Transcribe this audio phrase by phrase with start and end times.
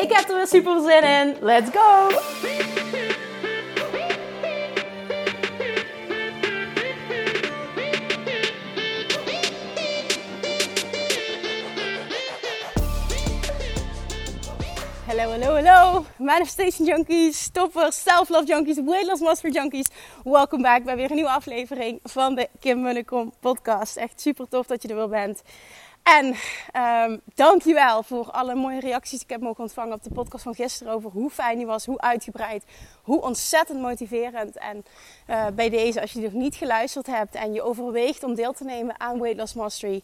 [0.00, 1.36] Ik heb er weer super zin in.
[1.40, 2.08] Let's go!
[15.06, 16.04] Hallo, hallo, hallo.
[16.18, 19.86] Manifestation junkies, toppers, self-love junkies, weight master junkies.
[20.24, 23.96] Welkom back bij weer een nieuwe aflevering van de Kim Munnekom podcast.
[23.96, 25.42] Echt super tof dat je er weer bent.
[26.02, 26.34] En
[27.10, 30.54] um, dankjewel voor alle mooie reacties die ik heb mogen ontvangen op de podcast van
[30.54, 32.64] gisteren over hoe fijn die was, hoe uitgebreid,
[33.02, 34.56] hoe ontzettend motiverend.
[34.56, 34.84] En
[35.30, 38.64] uh, bij deze, als je nog niet geluisterd hebt en je overweegt om deel te
[38.64, 40.02] nemen aan Weight Loss Mastery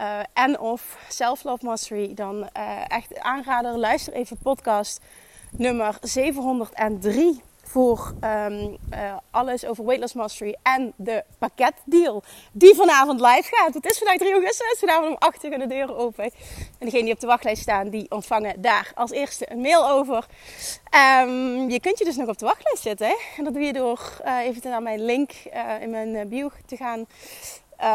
[0.00, 5.00] uh, en of Self Love Mastery, dan uh, echt aanrader, luister even podcast
[5.50, 13.20] nummer 703 voor um, uh, alles over Weight Loss Mastery en de pakketdeal die vanavond
[13.20, 13.74] live gaat.
[13.74, 16.24] Het is vandaag 3 augustus, vanavond om 8 uur gaan de deuren open.
[16.24, 16.32] En
[16.78, 20.26] degenen die op de wachtlijst staan, die ontvangen daar als eerste een mail over.
[21.22, 23.16] Um, je kunt je dus nog op de wachtlijst zetten.
[23.36, 26.76] En dat doe je door uh, even naar mijn link uh, in mijn bio te
[26.76, 27.06] gaan.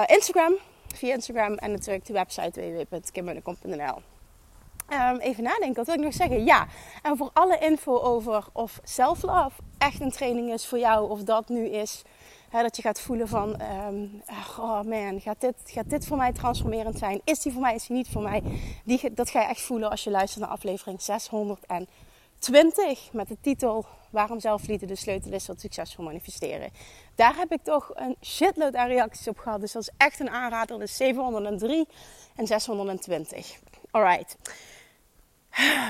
[0.05, 0.55] Instagram,
[0.95, 4.10] via Instagram en natuurlijk de website www.kimmunnekom.nl.
[4.93, 6.43] Um, even nadenken, wat wil ik nog zeggen?
[6.43, 6.67] Ja,
[7.01, 11.49] en voor alle info over of self-love echt een training is voor jou, of dat
[11.49, 12.01] nu is
[12.49, 14.21] hè, dat je gaat voelen van, um,
[14.59, 17.21] oh man, gaat dit, gaat dit voor mij transformerend zijn?
[17.23, 18.43] Is die voor mij, is die niet voor mij?
[18.83, 23.85] Die, dat ga je echt voelen als je luistert naar aflevering 620 met de titel
[24.09, 26.69] Waarom zelfliefde de sleutel is tot succesvol manifesteren.
[27.15, 30.29] Daar heb ik toch een shitload aan reacties op gehad, dus dat is echt een
[30.29, 30.79] aanrader.
[30.79, 31.87] Dus 703
[32.35, 33.59] en 620.
[33.91, 34.37] Alright.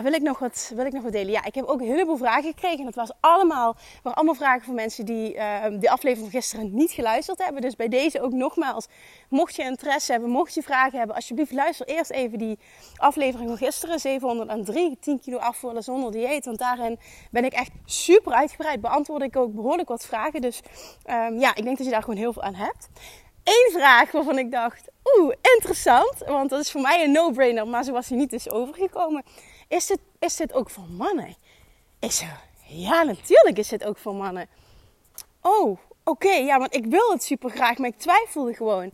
[0.03, 1.31] Wil ik, nog wat, wil ik nog wat delen?
[1.31, 2.85] Ja, ik heb ook een heleboel vragen gekregen.
[2.85, 6.91] Dat was allemaal, waren allemaal vragen van mensen die uh, de aflevering van gisteren niet
[6.91, 7.61] geluisterd hebben.
[7.61, 8.87] Dus bij deze ook nogmaals,
[9.29, 12.59] mocht je interesse hebben, mocht je vragen hebben, alsjeblieft luister eerst even die
[12.95, 13.99] aflevering van gisteren.
[13.99, 16.45] 703, 10 kilo afvallen zonder dieet.
[16.45, 16.99] Want daarin
[17.31, 18.81] ben ik echt super uitgebreid.
[18.81, 20.41] Beantwoord ik ook behoorlijk wat vragen.
[20.41, 20.61] Dus
[21.09, 22.89] um, ja, ik denk dat je daar gewoon heel veel aan hebt.
[23.43, 26.13] Eén vraag waarvan ik dacht, oeh, interessant.
[26.25, 29.23] Want dat is voor mij een no-brainer, maar zo was hij niet dus overgekomen.
[29.71, 31.35] Is dit, is dit ook voor mannen?
[31.99, 32.25] Ik zo,
[32.67, 34.47] ja, natuurlijk is dit ook voor mannen.
[35.41, 38.91] Oh, oké, ja, want ik wil het super graag, maar ik twijfelde gewoon.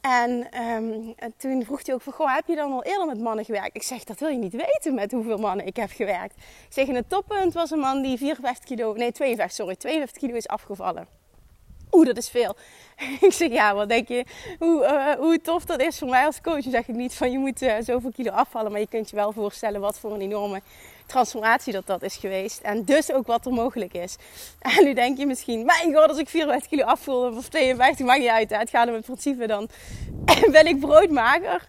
[0.00, 3.20] En, um, en, toen vroeg hij ook van, goh, heb je dan al eerder met
[3.20, 3.76] mannen gewerkt?
[3.76, 6.36] Ik zeg, dat wil je niet weten met hoeveel mannen ik heb gewerkt.
[6.36, 10.22] Ik zeg, in het toppunt was een man die 54 kilo, nee 52, sorry, 52
[10.22, 11.08] kilo is afgevallen.
[11.92, 12.56] Oeh, dat is veel.
[13.26, 14.24] ik zeg, ja, wat denk je,
[14.58, 16.62] hoe, uh, hoe tof dat is voor mij als coach.
[16.62, 18.70] Dan zeg ik niet van, je moet uh, zoveel kilo afvallen.
[18.70, 20.60] Maar je kunt je wel voorstellen wat voor een enorme
[21.06, 22.60] transformatie dat dat is geweest.
[22.60, 24.16] En dus ook wat er mogelijk is.
[24.76, 28.18] En nu denk je misschien, mijn god, als ik 54 kilo afvoel of 52, maakt
[28.18, 28.50] niet uit.
[28.50, 28.56] Hè.
[28.56, 29.68] Het gaat om het principe dan.
[30.52, 31.68] ben ik broodmager?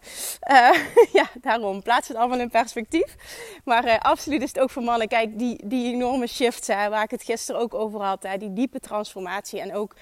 [0.52, 0.70] Uh,
[1.14, 1.82] ja, daarom.
[1.82, 3.16] Plaats het allemaal in perspectief.
[3.64, 5.08] Maar absoluut is het ook voor mannen.
[5.08, 8.24] Kijk, die, die enorme shifts, hè, waar ik het gisteren ook over had.
[8.24, 9.96] Hè, die diepe transformatie en ook...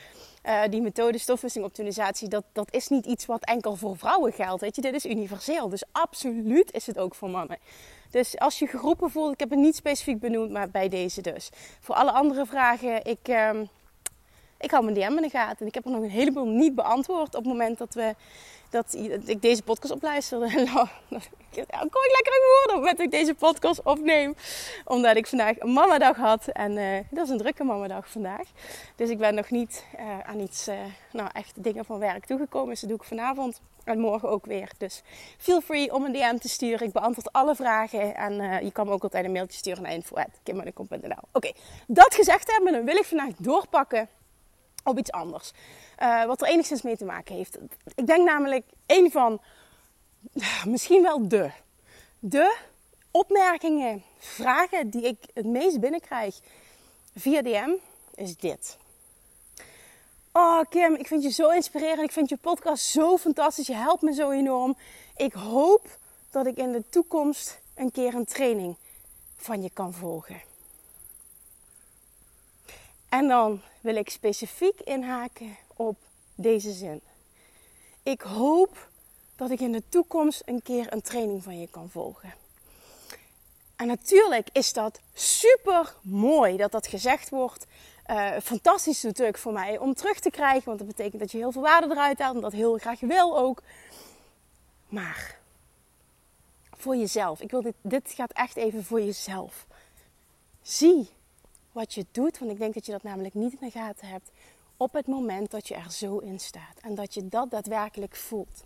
[0.44, 4.62] Uh, die methode stofwisselingoptimisatie, dat, dat is niet iets wat enkel voor vrouwen geldt.
[4.62, 5.70] Weet je, dit is universeel.
[5.70, 7.58] Dus absoluut is het ook voor mannen.
[8.10, 11.50] Dus als je geroepen voelt, ik heb het niet specifiek benoemd, maar bij deze dus.
[11.80, 13.50] Voor alle andere vragen, ik, uh,
[14.60, 15.60] ik hou mijn DM in de gaten.
[15.60, 18.16] En ik heb er nog een heleboel niet beantwoord op het moment dat, we,
[18.70, 20.48] dat ik deze podcast opluisterde.
[20.54, 20.90] Dan
[21.90, 24.36] kom ik lekker in woorden op ik deze podcast opneem.
[24.86, 26.48] Omdat ik vandaag een mamadag had.
[26.48, 28.48] En uh, dat is een drukke mamadag vandaag.
[28.96, 30.76] Dus ik ben nog niet uh, aan iets, uh,
[31.12, 32.70] nou echt dingen van werk toegekomen.
[32.70, 33.62] Dus dat doe ik vanavond.
[33.84, 34.72] En morgen ook weer.
[34.78, 35.02] Dus
[35.38, 36.88] feel free om een DM te sturen.
[36.88, 38.16] Ik beantwoord alle vragen.
[38.16, 41.52] En je kan me ook altijd een mailtje sturen naar info.kimmoneycom.nl Oké,
[41.88, 44.10] dat gezegd hebben, dan wil ik vandaag doorpakken
[44.98, 45.52] iets anders.
[46.00, 47.58] Uh, wat er enigszins mee te maken heeft.
[47.96, 49.42] Ik denk namelijk een van,
[50.66, 51.52] misschien wel de,
[52.20, 52.58] de
[53.12, 56.40] opmerkingen, vragen die ik het meest binnenkrijg
[57.16, 57.70] via DM
[58.16, 58.78] is dit.
[60.32, 62.02] Oh Kim, ik vind je zo inspirerend.
[62.02, 63.68] Ik vind je podcast zo fantastisch.
[63.68, 64.78] Je helpt me zo enorm.
[65.16, 65.88] Ik hoop
[66.32, 68.78] dat ik in de toekomst een keer een training
[69.36, 70.42] van je kan volgen.
[73.10, 75.98] En dan wil ik specifiek inhaken op
[76.36, 77.02] deze zin.
[78.04, 78.90] Ik hoop
[79.36, 82.34] dat ik in de toekomst een keer een training van je kan volgen.
[83.76, 87.66] En natuurlijk is dat super mooi dat dat gezegd wordt.
[88.08, 91.52] Uh, fantastisch natuurlijk voor mij om terug te krijgen, want dat betekent dat je heel
[91.52, 93.62] veel waarde eruit haalt en dat heel graag wil ook.
[94.88, 95.40] Maar
[96.78, 99.66] voor jezelf, ik wil dit, dit gaat echt even voor jezelf.
[100.62, 101.10] Zie
[101.72, 104.32] wat je doet, want ik denk dat je dat namelijk niet in de gaten hebt
[104.78, 108.64] op het moment dat je er zo in staat en dat je dat daadwerkelijk voelt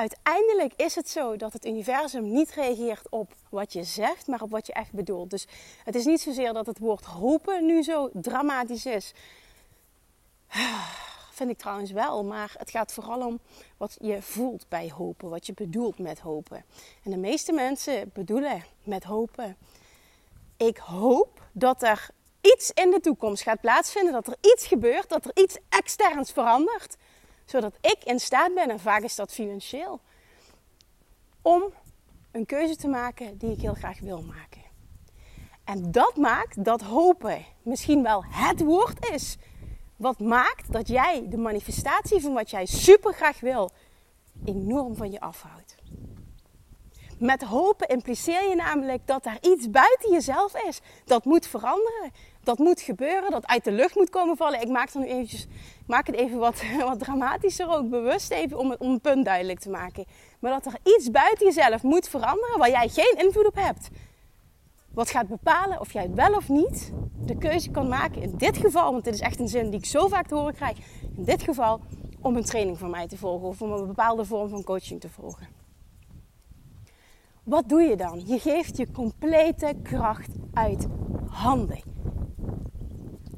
[0.00, 4.50] uiteindelijk is het zo dat het universum niet reageert op wat je zegt, maar op
[4.50, 5.30] wat je echt bedoelt.
[5.30, 5.46] Dus
[5.84, 9.12] het is niet zozeer dat het woord hopen nu zo dramatisch is.
[11.40, 13.40] Vind ik trouwens wel, maar het gaat vooral om
[13.76, 16.64] wat je voelt bij hopen, wat je bedoelt met hopen.
[17.02, 19.56] En de meeste mensen bedoelen met hopen.
[20.56, 22.10] Ik hoop dat er
[22.40, 26.96] iets in de toekomst gaat plaatsvinden, dat er iets gebeurt, dat er iets externs verandert
[27.50, 30.00] zodat ik in staat ben, en vaak is dat financieel,
[31.42, 31.72] om
[32.32, 34.60] een keuze te maken die ik heel graag wil maken.
[35.64, 39.36] En dat maakt dat hopen misschien wel het woord is.
[39.96, 43.70] Wat maakt dat jij de manifestatie van wat jij super graag wil
[44.44, 45.74] enorm van je afhoudt.
[47.18, 50.80] Met hopen impliceer je namelijk dat er iets buiten jezelf is.
[51.04, 52.12] Dat moet veranderen.
[52.42, 53.30] Dat moet gebeuren.
[53.30, 54.60] Dat uit de lucht moet komen vallen.
[54.60, 55.46] Ik maak, nu eventjes,
[55.86, 57.88] maak het even wat, wat dramatischer ook.
[57.88, 60.04] Bewust even om, om een punt duidelijk te maken.
[60.40, 63.88] Maar dat er iets buiten jezelf moet veranderen waar jij geen invloed op hebt.
[64.94, 66.92] Wat gaat bepalen of jij wel of niet
[67.26, 68.22] de keuze kan maken.
[68.22, 70.54] In dit geval, want dit is echt een zin die ik zo vaak te horen
[70.54, 70.78] krijg.
[71.16, 71.80] In dit geval
[72.20, 73.48] om een training van mij te volgen.
[73.48, 75.48] Of om een bepaalde vorm van coaching te volgen.
[77.44, 78.22] Wat doe je dan?
[78.26, 80.86] Je geeft je complete kracht uit
[81.28, 81.80] handen.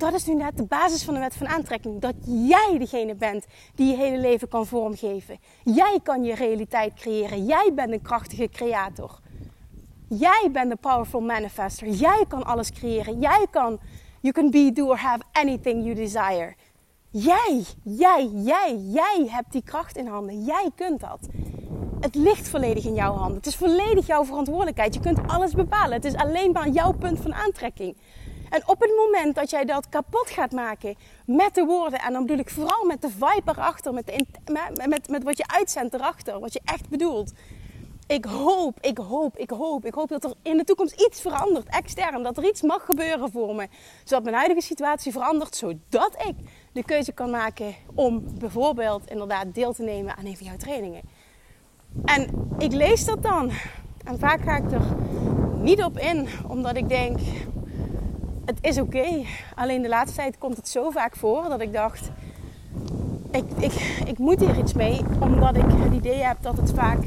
[0.02, 2.00] Dat is nu net de basis van de wet van aantrekking.
[2.00, 5.38] Dat jij degene bent die je hele leven kan vormgeven.
[5.64, 7.44] Jij kan je realiteit creëren.
[7.44, 9.20] Jij bent een krachtige creator.
[10.08, 11.88] Jij bent de powerful manifester.
[11.88, 13.20] Jij kan alles creëren.
[13.20, 13.81] Jij kan.
[14.20, 16.54] You can be, do or have anything you desire.
[17.10, 20.44] Jij, jij, jij, jij hebt die kracht in handen.
[20.44, 21.28] Jij kunt dat
[22.00, 23.37] het ligt volledig in jouw handen.
[23.37, 24.94] Het is volledig jouw verantwoordelijkheid.
[24.94, 25.93] Je kunt alles bepalen.
[25.93, 27.96] Het is alleen maar jouw punt van aantrekking.
[28.52, 30.94] En op het moment dat jij dat kapot gaat maken
[31.26, 35.08] met de woorden, en dan bedoel ik vooral met de vibe erachter, met, met, met,
[35.08, 37.32] met wat je uitzendt erachter, wat je echt bedoelt.
[38.06, 41.66] Ik hoop, ik hoop, ik hoop, ik hoop dat er in de toekomst iets verandert,
[41.69, 42.22] extern.
[42.22, 43.69] Dat er iets mag gebeuren voor me.
[44.04, 46.34] Zodat mijn huidige situatie verandert, zodat ik
[46.72, 51.02] de keuze kan maken om bijvoorbeeld inderdaad deel te nemen aan een van jouw trainingen.
[52.04, 53.50] En ik lees dat dan.
[54.04, 54.96] En vaak ga ik er
[55.56, 57.19] niet op in, omdat ik denk,
[58.54, 59.25] het is oké.
[59.54, 62.10] Alleen de laatste tijd komt het zo vaak voor dat ik dacht,
[63.31, 63.72] ik, ik,
[64.06, 66.99] ik moet hier iets mee, omdat ik het idee heb dat het vaak,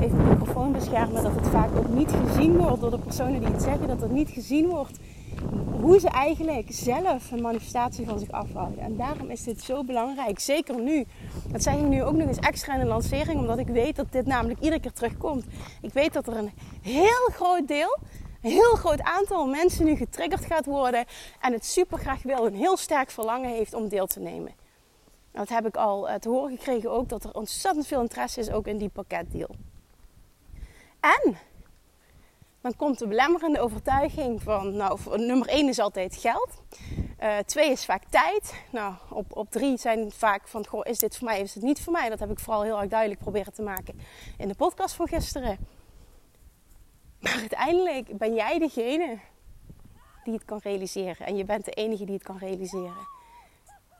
[0.00, 3.50] even de microfoon beschermen, dat het vaak ook niet gezien wordt door de personen die
[3.50, 4.98] het zeggen, dat het niet gezien wordt
[5.80, 8.78] hoe ze eigenlijk zelf een manifestatie van zich afhouden.
[8.78, 10.38] En daarom is dit zo belangrijk.
[10.38, 11.04] Zeker nu.
[11.48, 14.12] Dat zeg ik nu ook nog eens extra in de lancering, omdat ik weet dat
[14.12, 15.44] dit namelijk iedere keer terugkomt.
[15.80, 16.50] Ik weet dat er een
[16.82, 17.98] heel groot deel,
[18.40, 21.04] heel groot aantal mensen nu getriggerd gaat worden
[21.40, 24.54] en het super graag wil, een heel sterk verlangen heeft om deel te nemen.
[25.32, 28.66] Dat heb ik al te horen gekregen ook, dat er ontzettend veel interesse is ook
[28.66, 29.56] in die pakketdeal.
[31.00, 31.36] En
[32.60, 36.62] dan komt de belemmerende overtuiging van, nou, nummer 1 is altijd geld.
[37.22, 38.54] Uh, twee is vaak tijd.
[38.70, 41.80] Nou, op, op drie zijn vaak van, goh, is dit voor mij, is het niet
[41.80, 42.08] voor mij?
[42.08, 44.00] Dat heb ik vooral heel erg duidelijk proberen te maken
[44.38, 45.58] in de podcast van gisteren.
[47.20, 49.18] Maar uiteindelijk ben jij degene
[50.24, 51.26] die het kan realiseren.
[51.26, 53.14] En je bent de enige die het kan realiseren.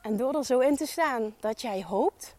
[0.01, 2.35] En door er zo in te staan dat jij hoopt,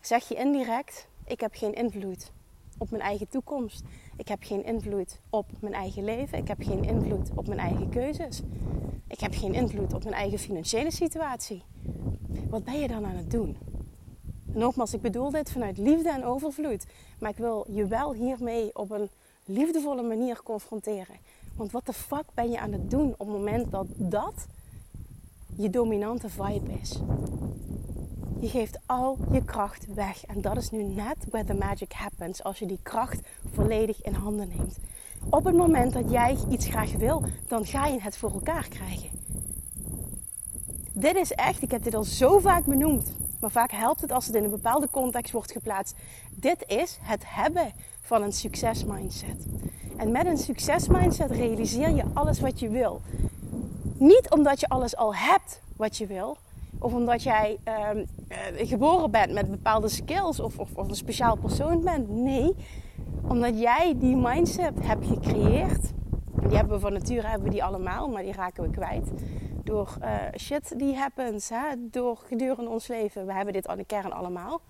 [0.00, 2.32] zeg je indirect, ik heb geen invloed
[2.78, 3.82] op mijn eigen toekomst.
[4.16, 6.38] Ik heb geen invloed op mijn eigen leven.
[6.38, 8.42] Ik heb geen invloed op mijn eigen keuzes.
[9.08, 11.62] Ik heb geen invloed op mijn eigen financiële situatie.
[12.48, 13.56] Wat ben je dan aan het doen?
[14.54, 16.86] nogmaals, ik bedoel dit vanuit liefde en overvloed.
[17.18, 19.08] Maar ik wil je wel hiermee op een
[19.44, 21.16] liefdevolle manier confronteren.
[21.56, 24.46] Want wat de fuck ben je aan het doen op het moment dat dat
[25.56, 27.00] je dominante vibe is?
[28.40, 30.26] Je geeft al je kracht weg.
[30.26, 32.42] En dat is nu net where the magic happens.
[32.42, 33.20] Als je die kracht
[33.52, 34.78] volledig in handen neemt.
[35.30, 39.10] Op het moment dat jij iets graag wil, dan ga je het voor elkaar krijgen.
[40.92, 43.12] Dit is echt, ik heb dit al zo vaak benoemd.
[43.40, 45.96] Maar vaak helpt het als het in een bepaalde context wordt geplaatst.
[46.30, 47.72] Dit is het hebben
[48.04, 49.46] van een succesmindset.
[49.96, 53.00] En met een succesmindset realiseer je alles wat je wil.
[53.98, 56.36] Niet omdat je alles al hebt wat je wil,
[56.78, 61.84] Of omdat jij ehm, eh, geboren bent met bepaalde skills of, of, een speciaal persoon
[61.84, 62.08] bent.
[62.08, 62.54] Nee,
[63.28, 65.92] omdat jij die mindset hebt gecreëerd.
[66.46, 69.10] Die hebben we van nature hebben we die allemaal, maar die raken we kwijt.
[69.64, 71.74] Door uh, shit die happens, hè?
[71.78, 73.26] door gedurende ons leven.
[73.26, 74.60] We hebben dit aan de kern allemaal.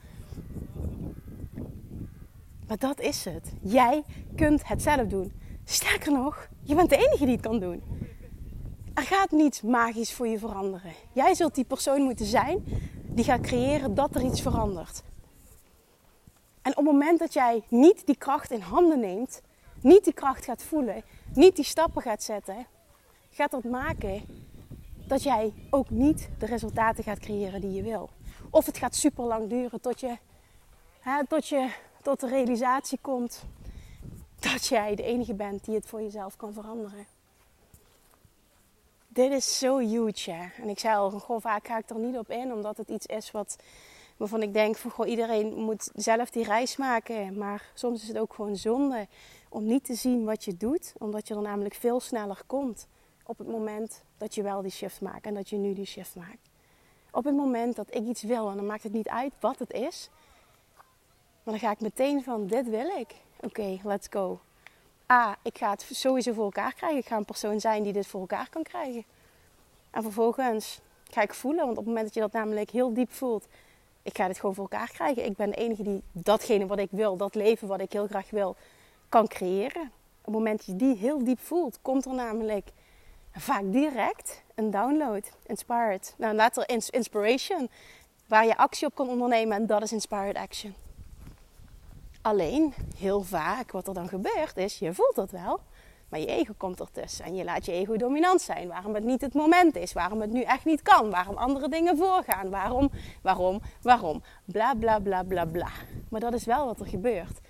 [2.67, 3.53] Maar dat is het.
[3.63, 4.03] Jij
[4.37, 5.33] kunt het zelf doen.
[5.65, 7.83] Sterker nog, je bent de enige die het kan doen.
[8.95, 10.93] Er gaat niets magisch voor je veranderen.
[11.13, 12.65] Jij zult die persoon moeten zijn
[13.15, 15.03] die gaat creëren dat er iets verandert.
[16.63, 19.43] En op het moment dat jij niet die kracht in handen neemt,
[19.81, 21.03] niet die kracht gaat voelen,
[21.35, 22.67] niet die stappen gaat zetten,
[23.31, 24.23] gaat dat maken
[25.07, 28.11] dat jij ook niet de resultaten gaat creëren die je wil.
[28.51, 30.17] Of het gaat super lang duren tot je,
[31.01, 31.69] hè, tot je
[32.05, 33.45] tot de realisatie komt
[34.41, 37.07] dat jij de enige bent die het voor jezelf kan veranderen.
[39.09, 40.31] Dit is zo huge.
[40.31, 40.63] Hè?
[40.63, 43.07] En ik zei al, goh, vaak ga ik er niet op in, omdat het iets
[43.07, 43.57] is wat,
[44.17, 47.39] waarvan ik denk: van, goh, iedereen moet zelf die reis maken.
[47.39, 49.07] Maar soms is het ook gewoon zonde
[49.49, 52.87] om niet te zien wat je doet, omdat je er namelijk veel sneller komt
[53.27, 56.17] op het moment dat je wel die shift maakt en dat je nu die shift
[56.17, 56.51] maakt.
[57.11, 59.73] Op het moment dat ik iets wil, en dan maakt het niet uit wat het
[59.73, 60.11] is,
[61.45, 63.15] maar dan ga ik meteen van: dit wil ik.
[63.41, 64.41] Oké, let's go.
[65.13, 66.99] A, ik ga het sowieso voor elkaar krijgen.
[66.99, 69.05] Ik ga een persoon zijn die dit voor elkaar kan krijgen.
[69.91, 73.13] En vervolgens ga ik voelen, want op het moment dat je dat namelijk heel diep
[73.13, 73.47] voelt,
[74.03, 75.25] ik ga dit gewoon voor elkaar krijgen.
[75.25, 78.31] Ik ben de enige die datgene wat ik wil, dat leven wat ik heel graag
[78.31, 78.57] wil,
[79.09, 79.83] kan creëren.
[80.19, 82.69] Op het moment dat je die heel diep voelt, komt er namelijk
[83.33, 86.15] vaak direct een download, inspired.
[86.19, 87.69] Nou, later inspiration,
[88.27, 90.75] waar je actie op kan ondernemen en dat is inspired action.
[92.25, 95.61] Alleen, heel vaak, wat er dan gebeurt is, je voelt dat wel,
[96.09, 97.25] maar je ego komt ertussen.
[97.25, 98.69] En je laat je ego dominant zijn.
[98.69, 101.97] Waarom het niet het moment is, waarom het nu echt niet kan, waarom andere dingen
[101.97, 102.91] voorgaan, waarom,
[103.23, 104.23] waarom, waarom.
[104.45, 105.69] Bla bla bla bla bla.
[106.11, 107.41] Maar dat is wel wat er gebeurt.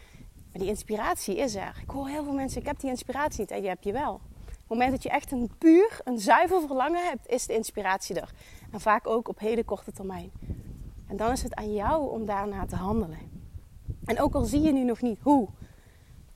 [0.53, 1.79] Maar die inspiratie is er.
[1.83, 4.13] Ik hoor heel veel mensen, ik heb die inspiratie niet en je hebt je wel.
[4.13, 8.21] Op het moment dat je echt een puur, een zuiver verlangen hebt, is de inspiratie
[8.21, 8.31] er.
[8.73, 10.33] En vaak ook op hele korte termijn.
[11.09, 13.34] En dan is het aan jou om daarna te handelen.
[14.05, 15.49] En ook al zie je nu nog niet hoe,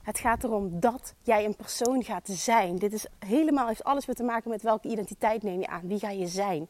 [0.03, 2.77] het gaat erom dat jij een persoon gaat zijn.
[2.77, 5.89] Dit is helemaal, heeft alles weer te maken met welke identiteit neem je aan.
[5.89, 6.69] Wie ga je zijn?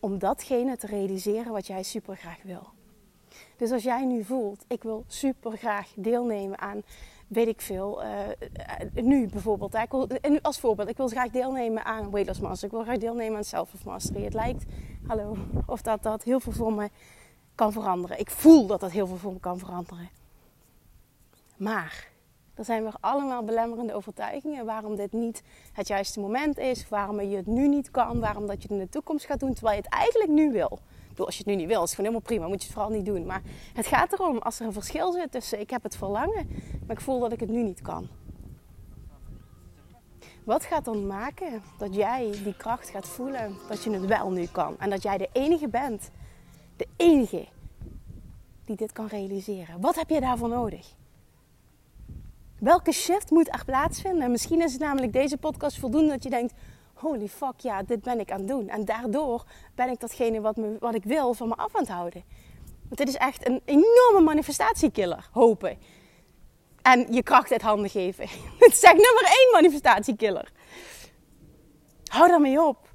[0.00, 2.72] Om datgene te realiseren wat jij super graag wil.
[3.56, 6.82] Dus als jij nu voelt, ik wil super graag deelnemen aan,
[7.28, 8.10] weet ik veel, uh,
[8.94, 9.74] nu bijvoorbeeld.
[9.74, 10.08] Ik wil,
[10.42, 12.66] als voorbeeld, ik wil graag deelnemen aan Weight Master.
[12.66, 14.24] Ik wil graag deelnemen aan Self of Mastery.
[14.24, 14.64] Het lijkt,
[15.06, 15.36] hallo,
[15.66, 16.90] of dat dat heel veel voor me
[17.54, 18.18] kan veranderen.
[18.18, 20.08] Ik voel dat dat heel veel voor me kan veranderen.
[21.56, 22.08] Maar
[22.54, 25.42] er zijn weer allemaal belemmerende overtuigingen waarom dit niet
[25.72, 28.78] het juiste moment is, waarom je het nu niet kan, waarom dat je het in
[28.78, 30.78] de toekomst gaat doen terwijl je het eigenlijk nu wil.
[31.10, 32.76] Ik als je het nu niet wil, is het gewoon helemaal prima, moet je het
[32.76, 33.26] vooral niet doen.
[33.26, 33.42] Maar
[33.74, 36.48] het gaat erom, als er een verschil zit tussen ik heb het verlangen,
[36.86, 38.08] maar ik voel dat ik het nu niet kan.
[40.44, 44.46] Wat gaat dan maken dat jij die kracht gaat voelen dat je het wel nu
[44.46, 44.78] kan?
[44.78, 46.10] En dat jij de enige bent
[46.76, 47.46] de enige
[48.64, 49.80] die dit kan realiseren.
[49.80, 50.94] Wat heb je daarvoor nodig?
[52.58, 54.30] Welke shift moet er plaatsvinden?
[54.30, 56.52] Misschien is het namelijk deze podcast voldoende dat je denkt:
[56.94, 58.68] holy fuck, ja, dit ben ik aan het doen.
[58.68, 61.90] En daardoor ben ik datgene wat, me, wat ik wil van me af aan het
[61.90, 62.24] houden.
[62.82, 65.78] Want dit is echt een enorme manifestatiekiller, hopen.
[66.82, 68.28] En je kracht uit handen geven.
[68.58, 70.52] Het is echt nummer één manifestatiekiller.
[72.04, 72.92] Hou daarmee op.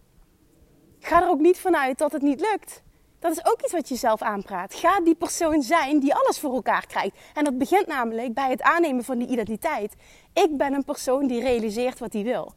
[1.00, 2.84] Ga er ook niet vanuit dat het niet lukt.
[3.20, 4.74] Dat is ook iets wat je zelf aanpraat.
[4.74, 7.16] Ga die persoon zijn die alles voor elkaar krijgt.
[7.34, 9.96] En dat begint namelijk bij het aannemen van die identiteit.
[10.34, 12.54] Ik ben een persoon die realiseert wat hij wil.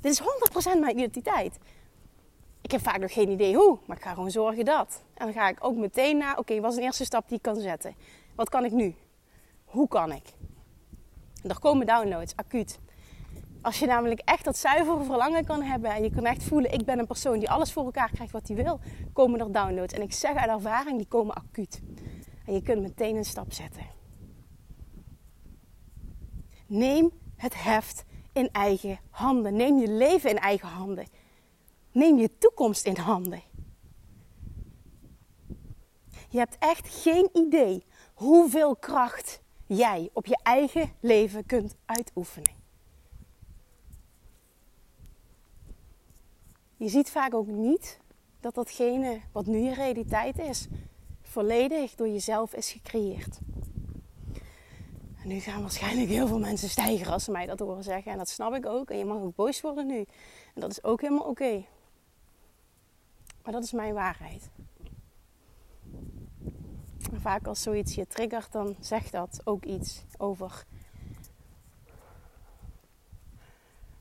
[0.00, 0.20] Dit is
[0.74, 1.58] 100% mijn identiteit.
[2.60, 5.02] Ik heb vaak nog geen idee hoe, maar ik ga gewoon zorgen dat.
[5.14, 7.42] En dan ga ik ook meteen naar, oké, wat is een eerste stap die ik
[7.42, 7.94] kan zetten?
[8.34, 8.94] Wat kan ik nu?
[9.64, 10.22] Hoe kan ik?
[11.48, 12.78] er komen downloads, acuut.
[13.62, 16.84] Als je namelijk echt dat zuivere verlangen kan hebben en je kan echt voelen, ik
[16.84, 18.80] ben een persoon die alles voor elkaar krijgt wat hij wil,
[19.12, 19.94] komen er downloads.
[19.94, 21.80] En ik zeg uit ervaring, die komen acuut.
[22.46, 23.86] En je kunt meteen een stap zetten.
[26.66, 29.56] Neem het heft in eigen handen.
[29.56, 31.06] Neem je leven in eigen handen.
[31.92, 33.42] Neem je toekomst in handen.
[36.28, 42.59] Je hebt echt geen idee hoeveel kracht jij op je eigen leven kunt uitoefenen.
[46.80, 48.00] Je ziet vaak ook niet
[48.40, 50.66] dat datgene wat nu je realiteit is,
[51.22, 53.38] volledig door jezelf is gecreëerd.
[55.22, 58.12] En nu gaan waarschijnlijk heel veel mensen stijgen als ze mij dat horen zeggen.
[58.12, 58.90] En dat snap ik ook.
[58.90, 59.98] En je mag ook boos worden nu.
[60.54, 61.64] En dat is ook helemaal oké.
[63.42, 64.50] Maar dat is mijn waarheid.
[67.12, 70.64] En vaak als zoiets je triggert, dan zegt dat ook iets over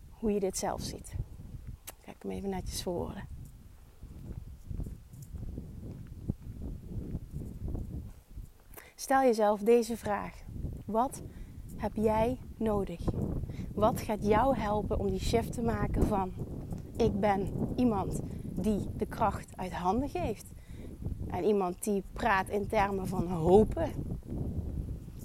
[0.10, 1.14] hoe je dit zelf ziet.
[2.10, 3.24] Kijk hem even netjes voor
[8.96, 10.34] Stel jezelf deze vraag.
[10.86, 11.22] Wat
[11.76, 13.00] heb jij nodig?
[13.74, 16.34] Wat gaat jou helpen om die shift te maken van
[16.98, 20.46] ik ben iemand die de kracht uit handen geeft
[21.28, 23.92] en iemand die praat in termen van hopen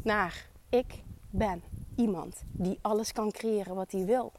[0.02, 1.62] naar ik ben
[1.96, 4.32] iemand die alles kan creëren wat hij wil.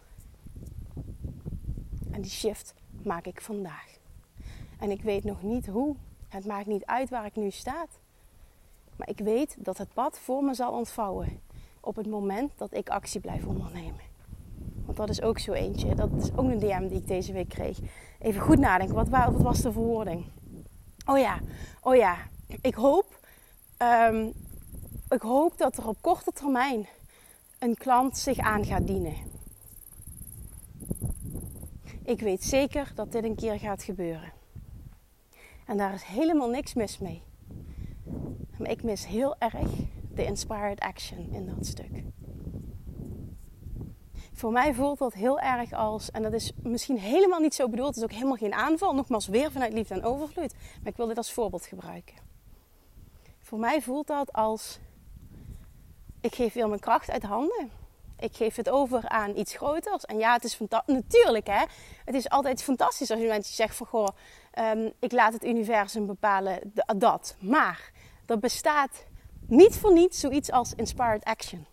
[2.16, 3.98] En die shift maak ik vandaag.
[4.80, 5.96] En ik weet nog niet hoe.
[6.30, 7.86] Het maakt niet uit waar ik nu sta.
[8.96, 11.40] Maar ik weet dat het pad voor me zal ontvouwen
[11.80, 14.02] op het moment dat ik actie blijf ondernemen.
[14.86, 15.96] Want dat is ook zo eentje.
[15.96, 17.80] Dat is ook een DM die ik deze week kreeg.
[18.20, 18.96] Even goed nadenken.
[18.96, 20.26] Wat, wat was de verwoording?
[21.06, 21.40] Oh ja,
[21.82, 22.18] oh ja.
[22.62, 23.20] Ik hoop,
[23.78, 24.34] um,
[25.10, 26.88] ik hoop dat er op korte termijn
[27.60, 29.16] een klant zich aan gaat dienen.
[32.06, 34.34] Ik weet zeker dat dit een keer gaat gebeuren.
[35.66, 37.24] En daar is helemaal niks mis mee.
[38.58, 39.70] Maar ik mis heel erg
[40.14, 42.04] de inspired action in dat stuk.
[44.34, 47.88] Voor mij voelt dat heel erg als, en dat is misschien helemaal niet zo bedoeld,
[47.88, 51.08] het is ook helemaal geen aanval, nogmaals weer vanuit liefde en overvloed, maar ik wil
[51.08, 52.16] dit als voorbeeld gebruiken.
[53.40, 54.80] Voor mij voelt dat als,
[56.22, 57.70] ik geef weer mijn kracht uit handen.
[58.20, 60.06] Ik geef het over aan iets groters.
[60.06, 60.96] En ja, het is fantastisch.
[60.96, 61.64] Natuurlijk, hè.
[62.06, 63.88] Het is altijd fantastisch als je mensen zegt van...
[63.88, 64.08] Goh,
[64.60, 67.36] um, ik laat het universum bepalen dat.
[67.40, 67.92] Maar
[68.26, 69.06] er bestaat
[69.48, 71.66] niet voor niets zoiets als inspired action.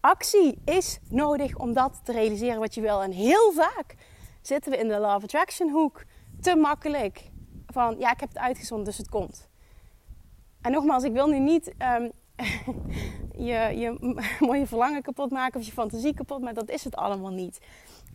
[0.00, 3.02] Actie is nodig om dat te realiseren wat je wil.
[3.02, 3.94] En heel vaak
[4.42, 6.04] zitten we in de law of attraction hoek.
[6.40, 7.30] Te makkelijk.
[7.66, 9.48] Van ja, ik heb het uitgezonden, dus het komt.
[10.60, 12.12] En nogmaals, ik wil nu niet um,
[13.48, 17.32] je, je mooie verlangen kapot maken of je fantasie kapot, maar dat is het allemaal
[17.32, 17.60] niet.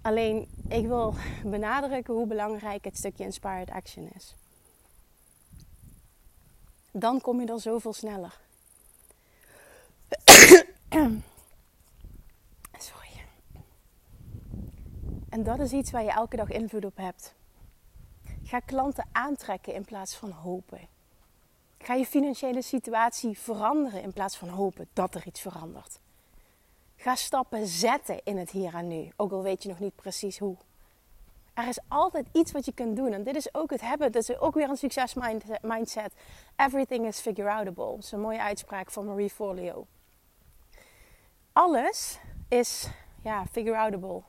[0.02, 4.36] Alleen, ik wil benadrukken hoe belangrijk het stukje inspired action is.
[6.92, 8.40] Dan kom je er zoveel sneller.
[12.78, 13.26] Sorry.
[15.30, 17.34] En dat is iets waar je elke dag invloed op hebt.
[18.44, 20.80] Ga klanten aantrekken in plaats van hopen.
[21.84, 26.00] Ga je financiële situatie veranderen in plaats van hopen dat er iets verandert.
[26.96, 30.40] Ga stappen zetten in het hier en nu, ook al weet je nog niet precies
[30.40, 30.58] hoe.
[31.54, 33.14] Er is altijd iets wat je kunt doen.
[33.14, 34.12] En dit is ook het hebben.
[34.12, 35.16] Dat is ook weer een succes
[35.62, 36.14] mindset.
[36.56, 37.96] Everything is figure outable.
[37.96, 39.88] Dat is een mooie uitspraak van Marie Forleo.
[41.52, 42.90] Alles is
[43.24, 44.22] ja, figure outable.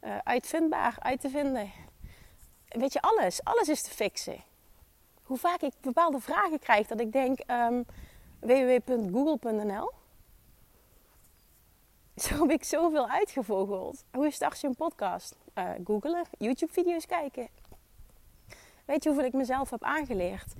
[0.00, 1.72] Uh, uitvindbaar, uit te vinden.
[2.68, 3.44] Weet je, alles.
[3.44, 4.42] Alles is te fixen
[5.26, 7.84] hoe vaak ik bepaalde vragen krijg dat ik denk um,
[8.40, 9.90] www.google.nl.
[12.16, 14.04] Zo heb ik zoveel uitgevogeld.
[14.12, 15.36] Hoe start je een podcast?
[15.54, 17.48] Uh, googelen, YouTube-video's kijken.
[18.84, 20.52] Weet je hoeveel ik mezelf heb aangeleerd?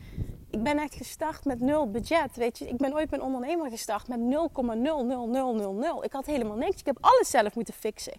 [0.50, 2.36] Ik ben echt gestart met nul budget.
[2.36, 6.04] Weet je, ik ben ooit een ondernemer gestart met 0,00000.
[6.04, 6.80] Ik had helemaal niks.
[6.80, 8.14] Ik heb alles zelf moeten fixen.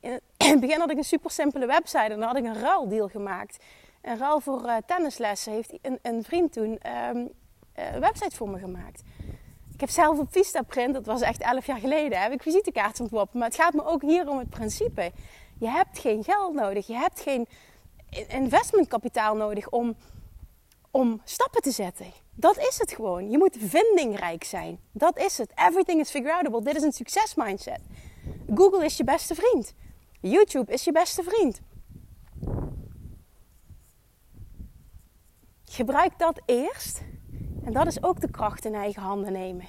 [0.00, 3.08] In het begin had ik een super simpele website en dan had ik een ruildeal
[3.08, 3.64] gemaakt.
[4.00, 6.78] En ruil voor uh, tennislessen heeft een, een vriend toen
[7.14, 7.30] um,
[7.74, 9.02] een website voor me gemaakt.
[9.74, 13.38] Ik heb zelf op Vistaprint, dat was echt 11 jaar geleden, heb ik visitekaarten ontworpen.
[13.38, 15.12] Maar het gaat me ook hier om het principe.
[15.58, 16.86] Je hebt geen geld nodig.
[16.86, 17.48] Je hebt geen
[18.28, 19.96] investmentkapitaal nodig om,
[20.90, 22.06] om stappen te zetten.
[22.34, 23.30] Dat is het gewoon.
[23.30, 24.80] Je moet vindingrijk zijn.
[24.92, 25.52] Dat is het.
[25.54, 26.62] Everything is figure outable.
[26.62, 27.80] Dit is een succesmindset.
[28.54, 29.74] Google is je beste vriend.
[30.20, 31.60] YouTube is je beste vriend.
[35.72, 37.00] Gebruik dat eerst.
[37.64, 39.68] En dat is ook de kracht in eigen handen nemen.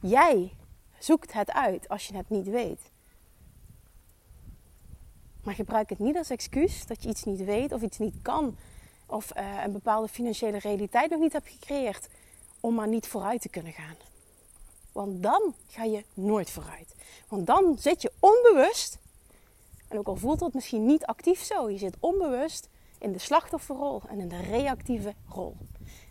[0.00, 0.52] Jij
[0.98, 2.80] zoekt het uit als je het niet weet.
[5.42, 8.56] Maar gebruik het niet als excuus dat je iets niet weet of iets niet kan.
[9.06, 12.08] Of uh, een bepaalde financiële realiteit nog niet hebt gecreëerd.
[12.60, 13.96] Om maar niet vooruit te kunnen gaan.
[14.92, 16.94] Want dan ga je nooit vooruit.
[17.28, 18.98] Want dan zit je onbewust.
[19.88, 21.70] En ook al voelt het misschien niet actief zo.
[21.70, 25.56] Je zit onbewust in de slachtofferrol en in de reactieve rol.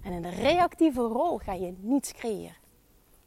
[0.04, 2.56] En in de reactieve rol ga je niets creëren.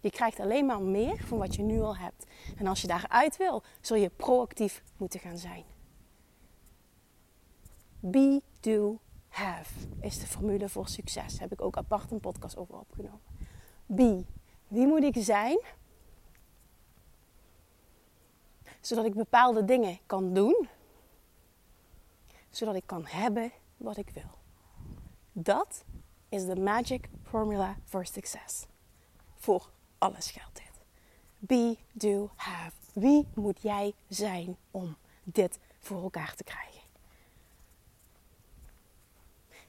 [0.00, 2.26] Je krijgt alleen maar meer van wat je nu al hebt.
[2.56, 5.64] En als je daaruit wil, zul je proactief moeten gaan zijn.
[8.00, 11.32] Be, do, have is de formule voor succes.
[11.32, 13.20] Daar heb ik ook apart een podcast over opgenomen.
[13.86, 14.24] Be.
[14.68, 15.60] Wie moet ik zijn?
[18.80, 20.68] Zodat ik bepaalde dingen kan doen
[22.50, 24.38] zodat ik kan hebben wat ik wil.
[25.32, 25.84] Dat
[26.28, 28.66] is de magic formula for success.
[29.34, 30.70] Voor alles geldt dit.
[31.38, 32.72] Be, do, have.
[32.92, 36.80] Wie moet jij zijn om dit voor elkaar te krijgen?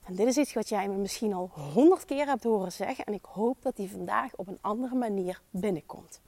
[0.04, 3.06] En dit is iets wat jij me misschien al honderd keer hebt horen zeggen.
[3.06, 6.22] En ik hoop dat die vandaag op een andere manier binnenkomt.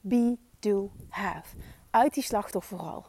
[0.00, 1.56] Be, do, have.
[1.90, 3.04] Uit die slachtofferrol.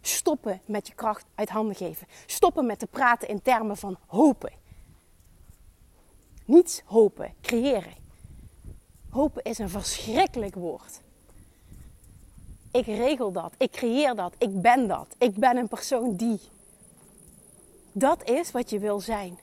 [0.00, 2.06] Stoppen met je kracht uit handen geven.
[2.26, 4.52] Stoppen met te praten in termen van hopen.
[6.44, 7.94] Niets hopen, creëren.
[9.10, 11.00] Hopen is een verschrikkelijk woord.
[12.72, 15.06] Ik regel dat, ik creëer dat, ik ben dat.
[15.18, 16.40] Ik ben een persoon die.
[17.92, 19.38] Dat is wat je wil zijn.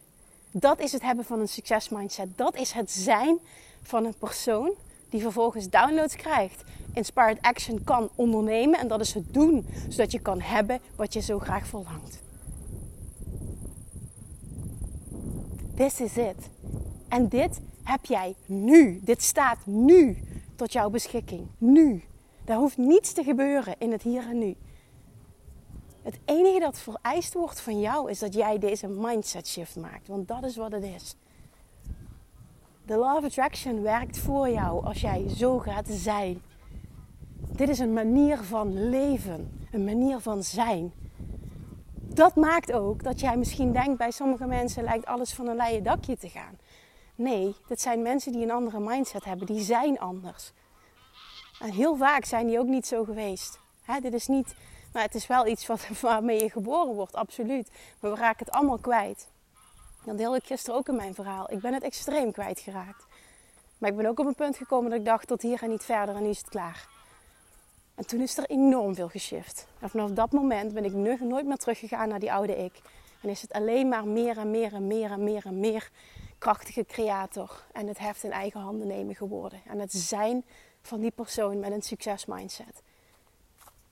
[0.52, 2.38] Dat is het hebben van een succesmindset.
[2.38, 3.40] Dat is het zijn
[3.82, 4.74] van een persoon
[5.10, 6.64] die vervolgens downloads krijgt.
[6.98, 11.22] Inspired action kan ondernemen en dat is het doen zodat je kan hebben wat je
[11.22, 12.22] zo graag verlangt.
[15.76, 16.50] This is it.
[17.08, 19.00] En dit heb jij nu.
[19.04, 20.18] Dit staat nu
[20.56, 21.48] tot jouw beschikking.
[21.58, 22.04] Nu.
[22.46, 24.56] Er hoeft niets te gebeuren in het hier en nu.
[26.02, 30.08] Het enige dat vereist wordt van jou is dat jij deze mindset shift maakt.
[30.08, 31.16] Want dat is wat het is.
[32.86, 36.42] De Law of Attraction werkt voor jou als jij zo gaat zijn.
[37.40, 40.94] Dit is een manier van leven, een manier van zijn.
[41.96, 45.84] Dat maakt ook dat jij misschien denkt bij sommige mensen lijkt alles van een leien
[45.84, 46.58] dakje te gaan.
[47.16, 50.52] Nee, dit zijn mensen die een andere mindset hebben, die zijn anders.
[51.60, 53.60] En heel vaak zijn die ook niet zo geweest.
[54.02, 54.56] dit is niet,
[54.94, 57.72] nou, het is wel iets wat, waarmee je geboren wordt, absoluut.
[58.00, 59.28] Maar we raken het allemaal kwijt.
[60.06, 61.52] Dat deelde ik gisteren ook in mijn verhaal.
[61.52, 63.06] Ik ben het extreem kwijtgeraakt.
[63.78, 65.84] Maar ik ben ook op een punt gekomen dat ik dacht tot hier en niet
[65.84, 66.97] verder en nu is het klaar.
[67.98, 69.68] En toen is er enorm veel geshift.
[69.80, 72.82] En vanaf dat moment ben ik nooit meer teruggegaan naar die oude ik.
[73.22, 75.90] En is het alleen maar meer en meer en meer en meer en meer
[76.38, 77.66] krachtige creator.
[77.72, 79.62] En het heft in eigen handen nemen geworden.
[79.68, 80.46] En het zijn
[80.82, 82.82] van die persoon met een succesmindset.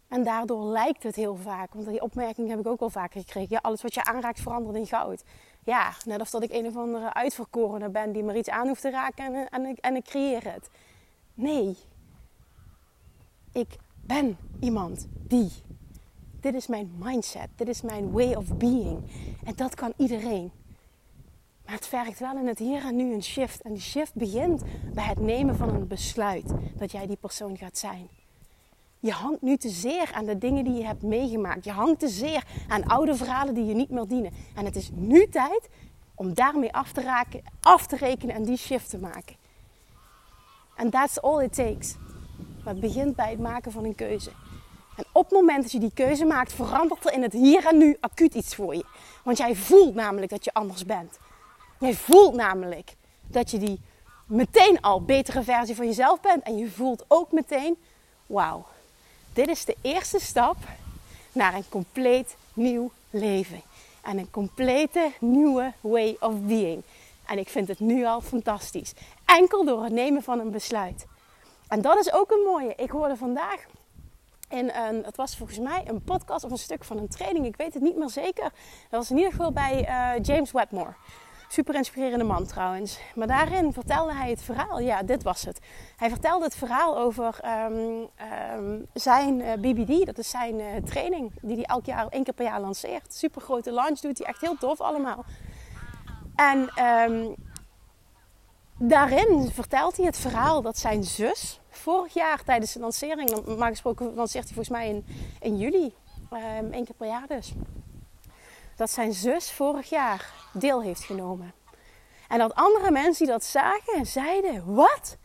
[0.08, 3.50] En daardoor lijkt het heel vaak, want die opmerking heb ik ook al vaker gekregen.
[3.50, 5.24] Ja, alles wat je aanraakt verandert in goud.
[5.63, 8.82] Ja, net als dat ik een of andere uitverkorene ben die maar iets aan hoeft
[8.82, 10.70] te raken en, en, en, en ik creëer het.
[11.34, 11.78] Nee,
[13.52, 15.52] ik ben iemand die.
[16.39, 19.00] Dit is mijn mindset, dit is mijn way of being.
[19.44, 20.52] En dat kan iedereen.
[21.65, 23.62] Maar het vergt wel in het hier en nu een shift.
[23.62, 24.63] En die shift begint
[24.94, 28.08] bij het nemen van een besluit dat jij die persoon gaat zijn.
[29.00, 31.63] Je hangt nu te zeer aan de dingen die je hebt meegemaakt.
[31.63, 34.32] Je hangt te zeer aan oude verhalen die je niet meer dienen.
[34.56, 35.70] En het is nu tijd
[36.15, 39.36] om daarmee af te, raken, af te rekenen en die shift te maken.
[40.76, 41.96] En that's all it takes.
[42.65, 44.30] Maar het begint bij het maken van een keuze.
[44.95, 47.78] En op het moment dat je die keuze maakt, verandert er in het hier en
[47.78, 48.86] nu acuut iets voor je.
[49.23, 51.17] Want jij voelt namelijk dat je anders bent.
[51.80, 52.95] Jij voelt namelijk
[53.28, 53.80] dat je die
[54.25, 56.43] meteen al betere versie van jezelf bent.
[56.43, 57.78] En je voelt ook meteen,
[58.25, 58.65] wauw,
[59.34, 60.58] dit is de eerste stap
[61.32, 63.62] naar een compleet nieuw leven.
[64.01, 66.84] En een complete nieuwe way of being.
[67.25, 68.93] En ik vind het nu al fantastisch.
[69.25, 71.06] Enkel door het nemen van een besluit.
[71.67, 72.73] En dat is ook een mooie.
[72.75, 73.65] Ik hoorde vandaag
[74.49, 77.45] in een, het was volgens mij een podcast of een stuk van een training.
[77.45, 78.43] Ik weet het niet meer zeker.
[78.89, 80.93] Dat was in ieder geval bij uh, James Wedmore.
[81.47, 82.99] Super inspirerende man trouwens.
[83.15, 84.80] Maar daarin vertelde hij het verhaal.
[84.80, 85.60] Ja, dit was het.
[85.95, 88.08] Hij vertelde het verhaal over um,
[88.58, 90.06] um, zijn eh, BBD.
[90.06, 93.13] Dat is zijn uh, training die hij elk jaar, één keer per jaar lanceert.
[93.13, 94.28] Super grote launch doet hij.
[94.28, 95.25] Echt heel tof allemaal.
[96.36, 97.36] En um,
[98.78, 104.14] daarin vertelt hij het verhaal dat zijn zus vorig jaar tijdens de lancering, normaal gesproken
[104.14, 105.06] lanceert hij volgens mij in,
[105.40, 105.94] in juli,
[106.32, 107.54] um, één keer per jaar dus,
[108.76, 111.54] dat zijn zus vorig jaar deel heeft genomen.
[112.28, 115.18] En dat andere mensen die dat zagen, zeiden: Wat?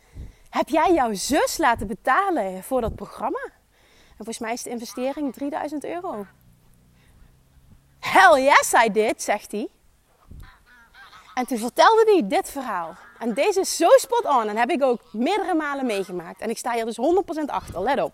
[0.51, 3.41] Heb jij jouw zus laten betalen voor dat programma?
[4.09, 6.27] En volgens mij is de investering 3000 euro.
[7.99, 9.69] Hell yes, I did, zegt hij.
[11.35, 12.95] En toen vertelde hij dit verhaal.
[13.19, 14.49] En deze is zo spot on.
[14.49, 16.41] En heb ik ook meerdere malen meegemaakt.
[16.41, 16.99] En ik sta hier dus
[17.43, 17.83] 100% achter.
[17.83, 18.13] Let op.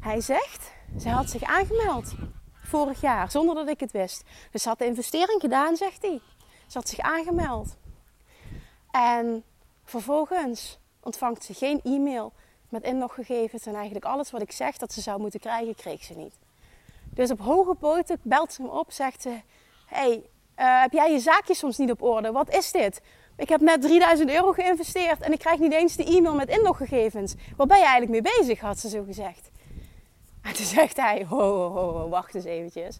[0.00, 2.14] Hij zegt, zij had zich aangemeld
[2.72, 4.22] vorig jaar, zonder dat ik het wist.
[4.50, 6.20] Dus ze had de investering gedaan, zegt hij.
[6.66, 7.76] Ze had zich aangemeld.
[8.90, 9.44] En
[9.84, 12.32] vervolgens ontvangt ze geen e-mail
[12.68, 16.14] met inloggegevens en eigenlijk alles wat ik zeg dat ze zou moeten krijgen, kreeg ze
[16.14, 16.34] niet.
[17.14, 19.40] Dus op hoge poten belt ze hem op, zegt ze:
[19.86, 20.12] hey,
[20.58, 22.32] uh, heb jij je zaakjes soms niet op orde?
[22.32, 23.00] Wat is dit?
[23.36, 27.34] Ik heb net 3000 euro geïnvesteerd en ik krijg niet eens de e-mail met inloggegevens.
[27.56, 28.60] Waar ben je eigenlijk mee bezig?
[28.60, 29.50] had ze zo gezegd.
[30.42, 32.98] En toen zegt hij, ho, ho, ho, wacht eens eventjes.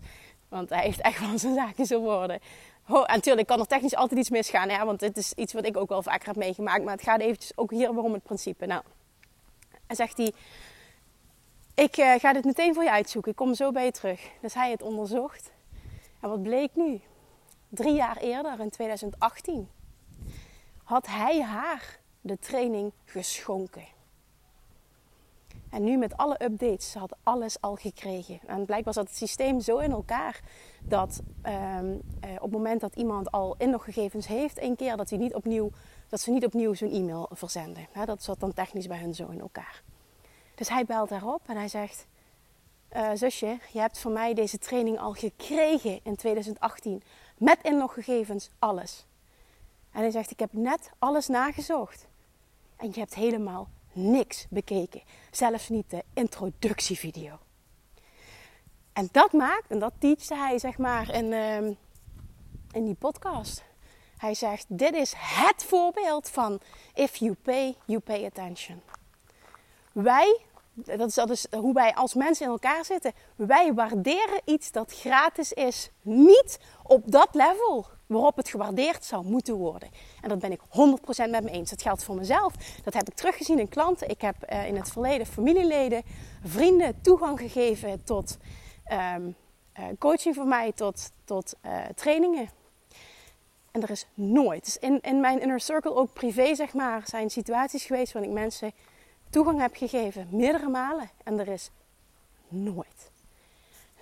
[0.48, 2.40] Want hij heeft echt wel zijn zaakjes op orde.
[2.87, 5.77] en natuurlijk kan er technisch altijd iets misgaan, hè, want dit is iets wat ik
[5.77, 6.85] ook wel vaker heb meegemaakt.
[6.85, 8.66] Maar het gaat eventjes ook hier waarom het principe.
[8.66, 8.83] Nou,
[9.87, 10.33] en zegt hij,
[11.74, 13.30] ik uh, ga dit meteen voor je uitzoeken.
[13.30, 14.28] Ik kom zo bij je terug.
[14.40, 15.52] Dus hij het onderzocht.
[16.20, 17.00] En wat bleek nu?
[17.68, 19.68] Drie jaar eerder, in 2018,
[20.85, 23.85] had hij haar de training geschonken.
[25.70, 28.40] En nu met alle updates, ze had alles al gekregen.
[28.46, 30.40] En blijkbaar zat het systeem zo in elkaar
[30.82, 31.20] dat
[31.78, 32.00] um,
[32.35, 35.70] op het moment dat iemand al inloggegevens heeft, één keer, dat, niet opnieuw,
[36.08, 37.87] dat ze niet opnieuw zo'n e-mail verzenden.
[38.04, 39.82] dat zat dan technisch bij hun zo in elkaar.
[40.55, 42.07] Dus hij belt daarop en hij zegt:
[42.97, 47.03] uh, Zusje, je hebt van mij deze training al gekregen in 2018.
[47.38, 49.07] Met inloggegevens, alles.
[49.93, 52.07] En hij zegt: Ik heb net alles nagezocht.
[52.77, 55.03] En je hebt helemaal niks bekeken.
[55.31, 57.38] Zelfs niet de introductievideo.
[58.93, 61.73] En dat maakt, en dat teachte hij zeg maar in, ehm,
[62.73, 63.62] in die podcast.
[64.17, 66.61] Hij zegt: Dit is het voorbeeld van
[66.95, 68.83] if you pay, you pay attention.
[69.92, 70.40] Wij,
[70.74, 73.12] dat is, dat is hoe wij als mensen in elkaar zitten.
[73.37, 79.55] Wij waarderen iets dat gratis is niet op dat level waarop het gewaardeerd zou moeten
[79.55, 79.88] worden.
[80.20, 81.70] En dat ben ik 100% met me eens.
[81.70, 82.55] Dat geldt voor mezelf.
[82.85, 84.09] Dat heb ik teruggezien in klanten.
[84.09, 86.02] Ik heb uh, in het verleden familieleden,
[86.44, 88.37] vrienden toegang gegeven tot
[89.16, 89.37] um,
[89.78, 92.48] uh, coaching voor mij, tot, tot uh, trainingen.
[93.70, 97.31] En er is nooit, dus in, in mijn inner circle, ook privé zeg maar, zijn
[97.31, 98.72] situaties geweest waarin ik mensen
[99.33, 101.11] toegang heb gegeven, meerdere malen.
[101.25, 101.71] En er is
[102.49, 103.11] nooit,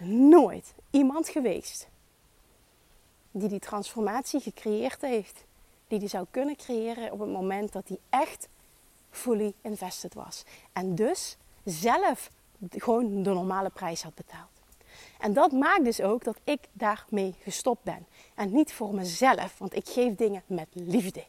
[0.07, 1.88] nooit iemand geweest
[3.31, 5.45] die die transformatie gecreëerd heeft.
[5.88, 8.49] Die die zou kunnen creëren op het moment dat hij echt
[9.11, 10.45] fully invested was.
[10.73, 12.31] En dus zelf
[12.71, 14.61] gewoon de normale prijs had betaald.
[15.19, 18.07] En dat maakt dus ook dat ik daarmee gestopt ben.
[18.35, 21.25] En niet voor mezelf, want ik geef dingen met liefde.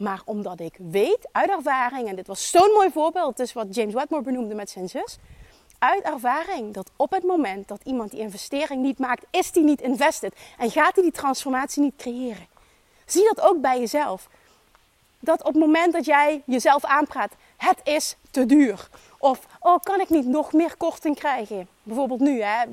[0.00, 3.94] Maar omdat ik weet uit ervaring, en dit was zo'n mooi voorbeeld, dus wat James
[3.94, 5.18] Wedmore benoemde met zijn zus.
[5.78, 9.80] Uit ervaring dat op het moment dat iemand die investering niet maakt, is die niet
[9.80, 10.34] invested.
[10.58, 12.46] En gaat hij die transformatie niet creëren.
[13.06, 14.28] Zie dat ook bij jezelf.
[15.18, 18.88] Dat op het moment dat jij jezelf aanpraat, het is te duur.
[19.18, 21.68] Of, oh, kan ik niet nog meer korting krijgen?
[21.82, 22.64] Bijvoorbeeld nu, hè.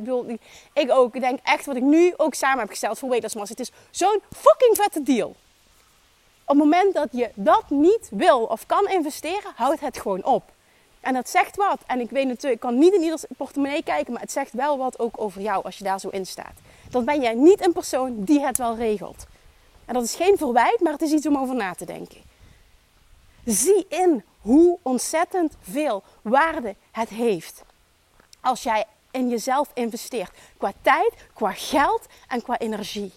[0.74, 1.16] Ik ook.
[1.16, 3.50] Ik denk echt wat ik nu ook samen heb gesteld voor Weightless Mass.
[3.50, 5.36] Het is zo'n fucking vette deal.
[6.50, 10.44] Op het moment dat je dat niet wil of kan investeren, houd het gewoon op.
[11.00, 11.80] En dat zegt wat.
[11.86, 14.78] En ik weet natuurlijk, ik kan niet in ieders portemonnee kijken, maar het zegt wel
[14.78, 16.54] wat ook over jou als je daar zo in staat.
[16.90, 19.26] Dan ben jij niet een persoon die het wel regelt.
[19.86, 22.22] En dat is geen verwijt, maar het is iets om over na te denken.
[23.46, 27.64] Zie in hoe ontzettend veel waarde het heeft
[28.42, 30.32] als jij in jezelf investeert.
[30.58, 33.12] Qua tijd, qua geld en qua energie.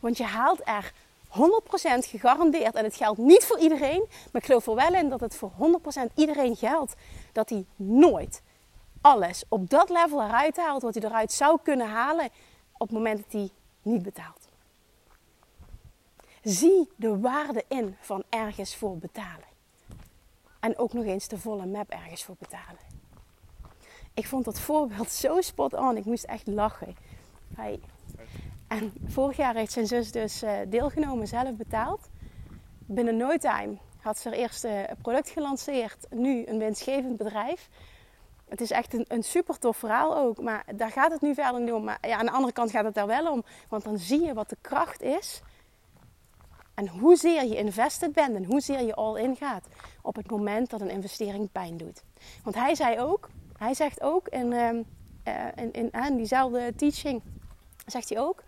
[0.00, 0.92] Want je haalt er
[1.36, 2.74] 100% gegarandeerd.
[2.74, 4.04] En het geldt niet voor iedereen.
[4.32, 5.50] Maar ik geloof er wel in dat het voor
[6.10, 6.94] 100% iedereen geldt.
[7.32, 8.42] Dat hij nooit
[9.00, 10.82] alles op dat level eruit haalt.
[10.82, 12.28] Wat hij eruit zou kunnen halen.
[12.72, 13.50] Op het moment dat hij
[13.82, 14.48] niet betaalt.
[16.42, 19.54] Zie de waarde in van ergens voor betalen.
[20.60, 22.80] En ook nog eens de volle map ergens voor betalen.
[24.14, 25.96] Ik vond dat voorbeeld zo spot on.
[25.96, 26.96] Ik moest echt lachen.
[28.66, 32.08] En vorig jaar heeft zijn zus dus eh, deelgenomen, zelf betaald.
[32.86, 36.06] Binnen no time had ze haar eerste product gelanceerd.
[36.10, 37.68] Nu een winstgevend bedrijf.
[38.48, 40.40] Het is echt een, een super tof verhaal ook.
[40.40, 41.84] Maar daar gaat het nu verder niet om.
[41.84, 43.44] Maar ja, aan de andere kant gaat het daar wel om.
[43.68, 45.42] Want dan zie je wat de kracht is.
[46.74, 49.66] En hoezeer je invested bent en hoezeer je all in gaat.
[50.02, 52.02] Op het moment dat een investering pijn doet.
[52.42, 54.68] Want hij zei ook, hij zegt ook in, uh,
[55.54, 57.22] in, in, in diezelfde teaching,
[57.86, 58.42] zegt hij ook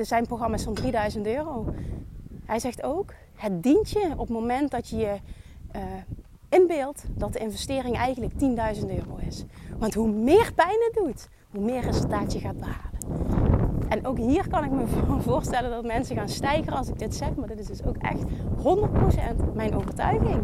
[0.00, 1.74] zijn programma's van 3000 euro.
[2.44, 5.16] Hij zegt ook, het dient je op het moment dat je je
[5.76, 5.82] uh,
[6.48, 8.38] inbeeldt dat de investering eigenlijk 10.000
[8.88, 9.44] euro is.
[9.78, 12.94] Want hoe meer pijn het doet, hoe meer resultaat je gaat behalen.
[13.88, 14.86] En ook hier kan ik me
[15.30, 17.34] voorstellen dat mensen gaan stijgen als ik dit zeg.
[17.34, 20.42] Maar dit is dus ook echt 100% mijn overtuiging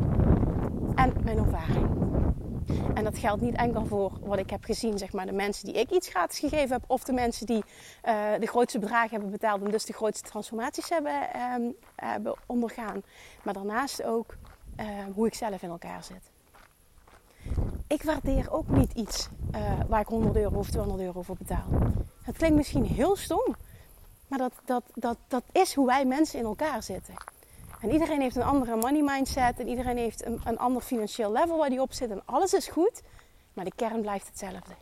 [0.95, 1.87] en mijn ervaring.
[2.95, 5.75] En dat geldt niet enkel voor wat ik heb gezien, zeg maar, de mensen die
[5.75, 7.65] ik iets gratis gegeven heb, of de mensen die
[8.05, 11.63] uh, de grootste bedragen hebben betaald en dus de grootste transformaties hebben, ehm,
[11.97, 13.03] hebben ondergaan.
[13.43, 14.37] Maar daarnaast ook
[14.81, 16.31] uh, hoe ik zelf in elkaar zit.
[17.87, 21.67] Ik waardeer ook niet iets uh, waar ik 100 euro of 200 euro voor betaal.
[22.23, 23.57] Het klinkt misschien heel stom,
[24.27, 27.15] maar dat, dat, dat, dat is hoe wij mensen in elkaar zitten.
[27.81, 29.61] En iedereen heeft een andere money mindset.
[29.61, 32.11] En iedereen heeft een, een ander financieel level waar die op zit.
[32.11, 33.03] En alles is goed.
[33.53, 34.75] Maar de kern blijft hetzelfde.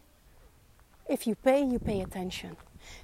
[1.07, 2.57] If you pay, you pay attention.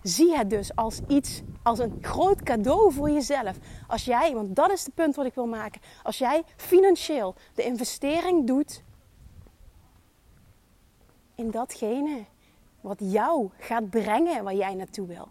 [0.03, 3.57] Zie het dus als iets, als een groot cadeau voor jezelf.
[3.87, 5.81] Als jij, want dat is het punt wat ik wil maken.
[6.03, 8.83] Als jij financieel de investering doet
[11.35, 12.25] in datgene
[12.81, 15.29] wat jou gaat brengen waar jij naartoe wil.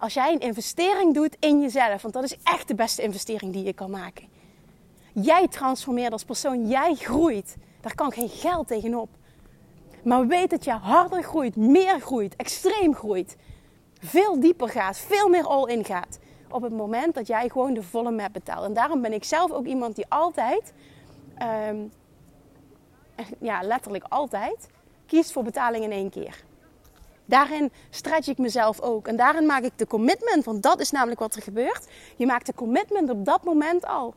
[0.00, 3.64] Als jij een investering doet in jezelf, want dat is echt de beste investering die
[3.64, 4.28] je kan maken.
[5.12, 7.56] Jij transformeert als persoon, jij groeit.
[7.80, 9.08] Daar kan geen geld tegenop.
[10.02, 13.36] Maar weet dat je harder groeit, meer groeit, extreem groeit.
[13.98, 16.18] Veel dieper gaat, veel meer all-in gaat.
[16.50, 18.64] Op het moment dat jij gewoon de volle map betaalt.
[18.64, 20.72] En daarom ben ik zelf ook iemand die altijd,
[21.34, 21.76] ehm,
[23.38, 24.68] ja letterlijk altijd,
[25.06, 26.44] kiest voor betaling in één keer.
[27.30, 29.08] Daarin stretch ik mezelf ook.
[29.08, 31.86] En daarin maak ik de commitment, want dat is namelijk wat er gebeurt.
[32.16, 34.14] Je maakt de commitment op dat moment al.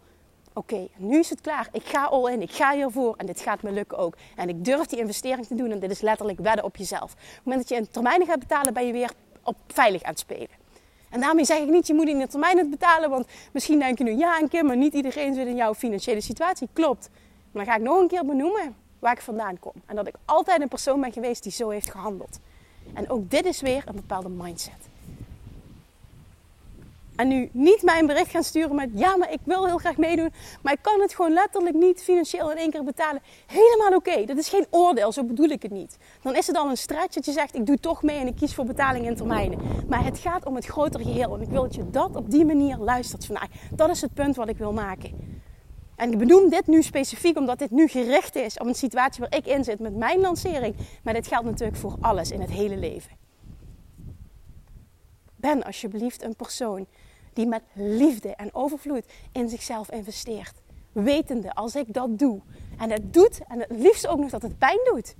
[0.54, 1.69] Oké, nu is het klaar.
[1.71, 2.41] Ik ga all in.
[2.41, 3.13] Ik ga hiervoor.
[3.17, 4.15] En dit gaat me lukken ook.
[4.36, 5.71] En ik durf die investering te doen.
[5.71, 7.12] En dit is letterlijk wedden op jezelf.
[7.12, 9.12] Op het moment dat je in termijnen gaat betalen, ben je weer
[9.43, 10.62] op veilig aan het spelen.
[11.10, 13.10] En daarmee zeg ik niet, je moet in de termijn het betalen.
[13.10, 16.21] Want misschien denk je nu, ja en Kim, maar niet iedereen zit in jouw financiële
[16.21, 16.69] situatie.
[16.73, 17.10] Klopt.
[17.52, 19.73] Maar dan ga ik nog een keer benoemen waar ik vandaan kom.
[19.86, 22.39] En dat ik altijd een persoon ben geweest die zo heeft gehandeld.
[22.93, 24.91] En ook dit is weer een bepaalde mindset.
[27.15, 30.34] En nu niet mijn bericht gaan sturen met ja, maar ik wil heel graag meedoen,
[30.62, 33.22] maar ik kan het gewoon letterlijk niet financieel in één keer betalen.
[33.48, 35.98] Helemaal oké, dat is geen oordeel, zo bedoel ik het niet.
[36.22, 38.36] Dan is het al een stretch dat je zegt ik doe toch mee en ik
[38.36, 39.60] kies voor betaling in termijnen.
[39.88, 42.46] Maar het gaat om het grotere geheel en ik wil dat je dat op die
[42.46, 43.48] manier luistert vandaag.
[43.76, 45.33] Dat is het punt wat ik wil maken.
[45.96, 49.36] En ik benoem dit nu specifiek omdat dit nu gericht is op een situatie waar
[49.36, 50.76] ik in zit met mijn lancering.
[51.04, 53.12] Maar dit geldt natuurlijk voor alles in het hele leven.
[55.36, 56.88] Ben alsjeblieft een persoon
[57.34, 60.62] die met liefde en overvloed in zichzelf investeert.
[60.92, 62.42] Wetende als ik dat doe
[62.78, 65.16] en het doet en het liefst ook nog dat het pijn doet.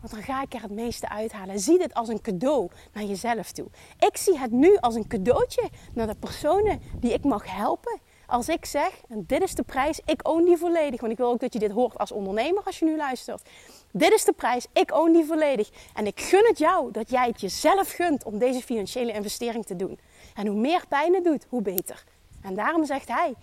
[0.00, 1.60] Want dan ga ik er het meeste uithalen.
[1.60, 3.66] Zie dit als een cadeau naar jezelf toe.
[3.98, 8.48] Ik zie het nu als een cadeautje naar de personen die ik mag helpen als
[8.48, 11.00] ik zeg, en dit is de prijs, ik own die volledig.
[11.00, 13.48] Want ik wil ook dat je dit hoort als ondernemer als je nu luistert.
[13.92, 15.70] Dit is de prijs, ik own die volledig.
[15.94, 19.76] En ik gun het jou dat jij het jezelf gunt om deze financiële investering te
[19.76, 19.98] doen.
[20.34, 22.04] En hoe meer pijn het doet, hoe beter.
[22.42, 23.34] En daarom zegt hij,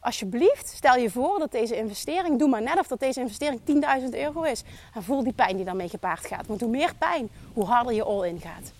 [0.00, 4.08] alsjeblieft, stel je voor dat deze investering, doe maar net of dat deze investering 10.000
[4.10, 4.62] euro is.
[4.94, 6.46] En voel die pijn die daarmee gepaard gaat.
[6.46, 8.72] Want hoe meer pijn, hoe harder je all in gaat.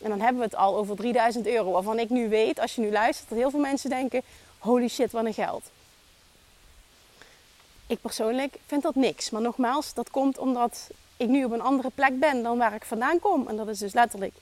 [0.00, 1.70] En dan hebben we het al over 3000 euro.
[1.72, 4.22] Waarvan ik nu weet, als je nu luistert, dat heel veel mensen denken:
[4.58, 5.70] holy shit, wat een geld.
[7.86, 9.30] Ik persoonlijk vind dat niks.
[9.30, 12.84] Maar nogmaals, dat komt omdat ik nu op een andere plek ben dan waar ik
[12.84, 13.48] vandaan kom.
[13.48, 14.34] En dat is dus letterlijk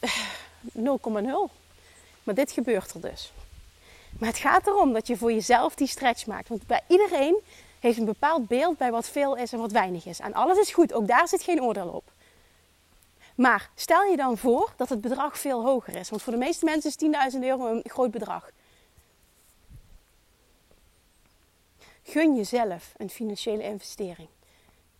[0.78, 0.82] 0,0.
[2.22, 3.32] Maar dit gebeurt er dus.
[4.18, 6.48] Maar het gaat erom dat je voor jezelf die stretch maakt.
[6.48, 7.36] Want bij iedereen
[7.80, 10.20] heeft een bepaald beeld bij wat veel is en wat weinig is.
[10.20, 12.11] En alles is goed, ook daar zit geen oordeel op.
[13.42, 16.10] Maar stel je dan voor dat het bedrag veel hoger is.
[16.10, 18.50] Want voor de meeste mensen is 10.000 euro een groot bedrag.
[22.02, 24.28] Gun jezelf een financiële investering.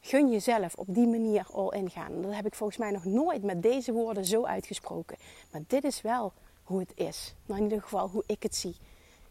[0.01, 2.23] Gun jezelf op die manier al ingaan.
[2.23, 5.17] Dat heb ik volgens mij nog nooit met deze woorden zo uitgesproken.
[5.51, 7.35] Maar dit is wel hoe het is.
[7.47, 8.77] Nou, in ieder geval hoe ik het zie.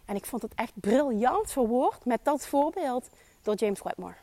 [0.06, 3.10] En ik vond het echt briljant verwoord met dat voorbeeld
[3.42, 4.16] door James Wedmore.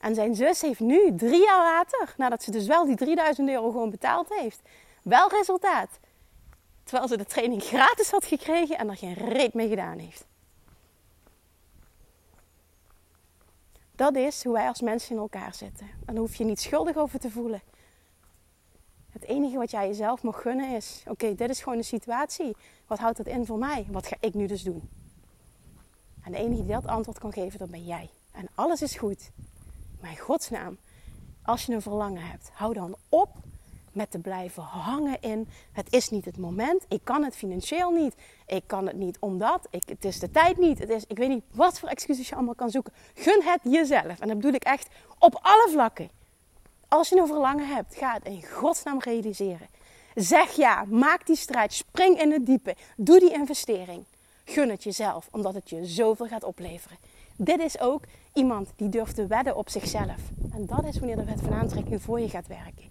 [0.00, 3.70] En zijn zus heeft nu, drie jaar later, nadat ze dus wel die 3000 euro
[3.70, 4.60] gewoon betaald heeft,
[5.02, 5.98] wel resultaat.
[6.84, 10.26] Terwijl ze de training gratis had gekregen en er geen reet mee gedaan heeft.
[13.98, 15.86] Dat is hoe wij als mensen in elkaar zitten.
[15.86, 17.62] En daar hoef je niet schuldig over te voelen.
[19.10, 22.56] Het enige wat jij jezelf mag gunnen is: oké, dit is gewoon de situatie.
[22.86, 23.86] Wat houdt dat in voor mij?
[23.90, 24.88] Wat ga ik nu dus doen?
[26.24, 28.10] En de enige die dat antwoord kan geven, dat ben jij.
[28.32, 29.30] En alles is goed.
[30.02, 30.78] In godsnaam,
[31.42, 33.28] als je een verlangen hebt, hou dan op
[33.92, 38.14] met te blijven hangen in het is niet het moment, ik kan het financieel niet,
[38.46, 41.28] ik kan het niet omdat, ik, het is de tijd niet, het is, ik weet
[41.28, 42.92] niet wat voor excuses je allemaal kan zoeken.
[43.14, 44.20] Gun het jezelf.
[44.20, 44.88] En dat bedoel ik echt
[45.18, 46.10] op alle vlakken.
[46.88, 49.68] Als je een verlangen hebt, ga het in godsnaam realiseren.
[50.14, 54.04] Zeg ja, maak die strijd, spring in het diepe, doe die investering.
[54.44, 56.98] Gun het jezelf, omdat het je zoveel gaat opleveren.
[57.40, 60.30] Dit is ook iemand die durft te wedden op zichzelf.
[60.50, 62.90] En dat is wanneer de wet van aantrekking voor je gaat werken.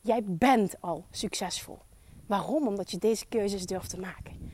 [0.00, 1.78] Jij bent al succesvol.
[2.26, 2.66] Waarom?
[2.66, 4.50] Omdat je deze keuzes durft te maken.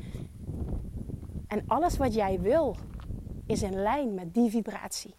[1.47, 2.77] En alles wat jij wil
[3.47, 5.15] is in lijn met die vibratie.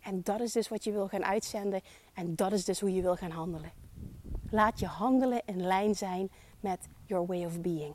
[0.00, 1.80] En dat is dus wat je wil gaan uitzenden
[2.14, 3.72] en dat is dus hoe je wil gaan handelen.
[4.50, 7.94] Laat je handelen in lijn zijn met your way of being.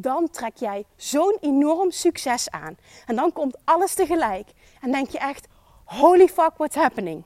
[0.00, 2.76] Dan trek jij zo'n enorm succes aan.
[3.06, 4.48] En dan komt alles tegelijk.
[4.80, 5.46] En denk je echt,
[5.84, 7.24] holy fuck, what's happening?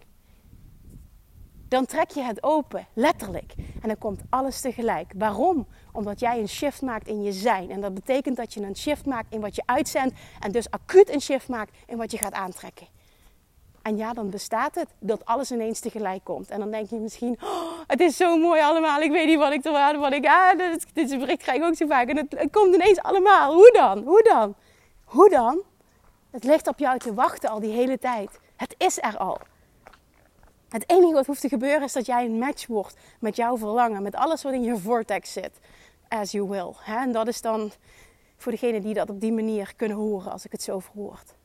[1.69, 3.55] Dan trek je het open, letterlijk.
[3.83, 5.13] En dan komt alles tegelijk.
[5.17, 5.67] Waarom?
[5.93, 7.71] Omdat jij een shift maakt in je zijn.
[7.71, 10.15] En dat betekent dat je een shift maakt in wat je uitzendt.
[10.41, 12.87] En dus acuut een shift maakt in wat je gaat aantrekken.
[13.91, 16.51] En ja, dan bestaat het dat alles ineens tegelijk komt.
[16.51, 19.01] En dan denk je misschien, oh, het is zo mooi allemaal.
[19.01, 20.27] Ik weet niet wat ik te waarde, wat ik...
[20.27, 22.09] Ah, dit, dit bericht krijg ik ook zo vaak.
[22.09, 23.53] En het, het komt ineens allemaal.
[23.53, 24.03] Hoe dan?
[24.03, 24.55] Hoe dan?
[25.05, 25.63] Hoe dan?
[26.31, 28.39] Het ligt op jou te wachten al die hele tijd.
[28.57, 29.39] Het is er al.
[30.69, 34.03] Het enige wat hoeft te gebeuren is dat jij een match wordt met jouw verlangen.
[34.03, 35.59] Met alles wat in je vortex zit.
[36.09, 36.73] As you will.
[36.87, 37.71] En dat is dan
[38.37, 41.39] voor degenen die dat op die manier kunnen horen als ik het zo verwoord.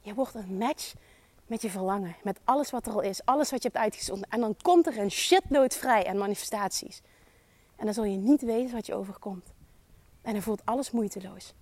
[0.00, 0.94] Je wordt een match
[1.46, 4.28] met je verlangen, met alles wat er al is, alles wat je hebt uitgezonden.
[4.30, 7.02] En dan komt er een shitload vrij aan manifestaties.
[7.76, 9.52] En dan zul je niet weten wat je overkomt.
[10.22, 11.54] En dan voelt alles moeiteloos.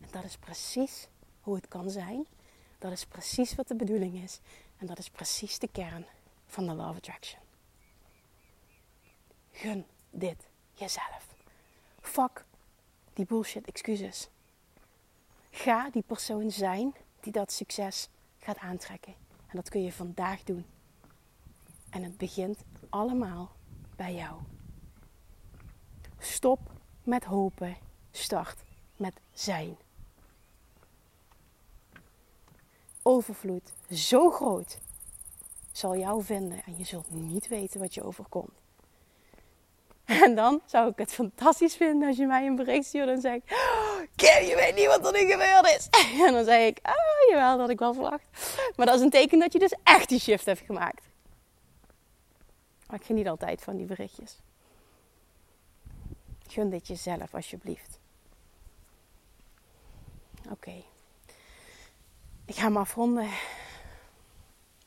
[0.00, 1.08] En dat is precies
[1.40, 2.26] hoe het kan zijn.
[2.78, 4.40] Dat is precies wat de bedoeling is.
[4.78, 6.06] En dat is precies de kern
[6.46, 7.40] van de Law Attraction.
[9.50, 11.34] Gun dit jezelf.
[12.00, 12.44] Fuck
[13.12, 14.28] die bullshit excuses.
[15.50, 18.08] Ga die persoon zijn die dat succes
[18.38, 19.14] gaat aantrekken.
[19.46, 20.64] En dat kun je vandaag doen.
[21.90, 22.58] En het begint
[22.88, 23.52] allemaal
[23.96, 24.40] bij jou.
[26.18, 26.60] Stop
[27.02, 27.76] met hopen,
[28.10, 28.62] start
[28.96, 29.76] met zijn.
[33.02, 34.78] Overvloed, zo groot,
[35.72, 38.60] zal jou vinden en je zult niet weten wat je overkomt.
[40.04, 43.42] En dan zou ik het fantastisch vinden als je mij een bericht stuurt en zegt:
[44.22, 45.88] Je weet niet wat er nu gebeurd is.
[46.26, 46.94] En dan zeg ik: Ah,
[47.28, 48.24] jawel, dat had ik wel verwacht.
[48.76, 51.04] Maar dat is een teken dat je dus echt die shift hebt gemaakt.
[52.86, 54.38] Maar ik geniet altijd van die berichtjes.
[56.48, 57.98] Gun dit jezelf, alsjeblieft.
[60.50, 60.82] Oké.
[62.44, 63.28] Ik ga me afronden.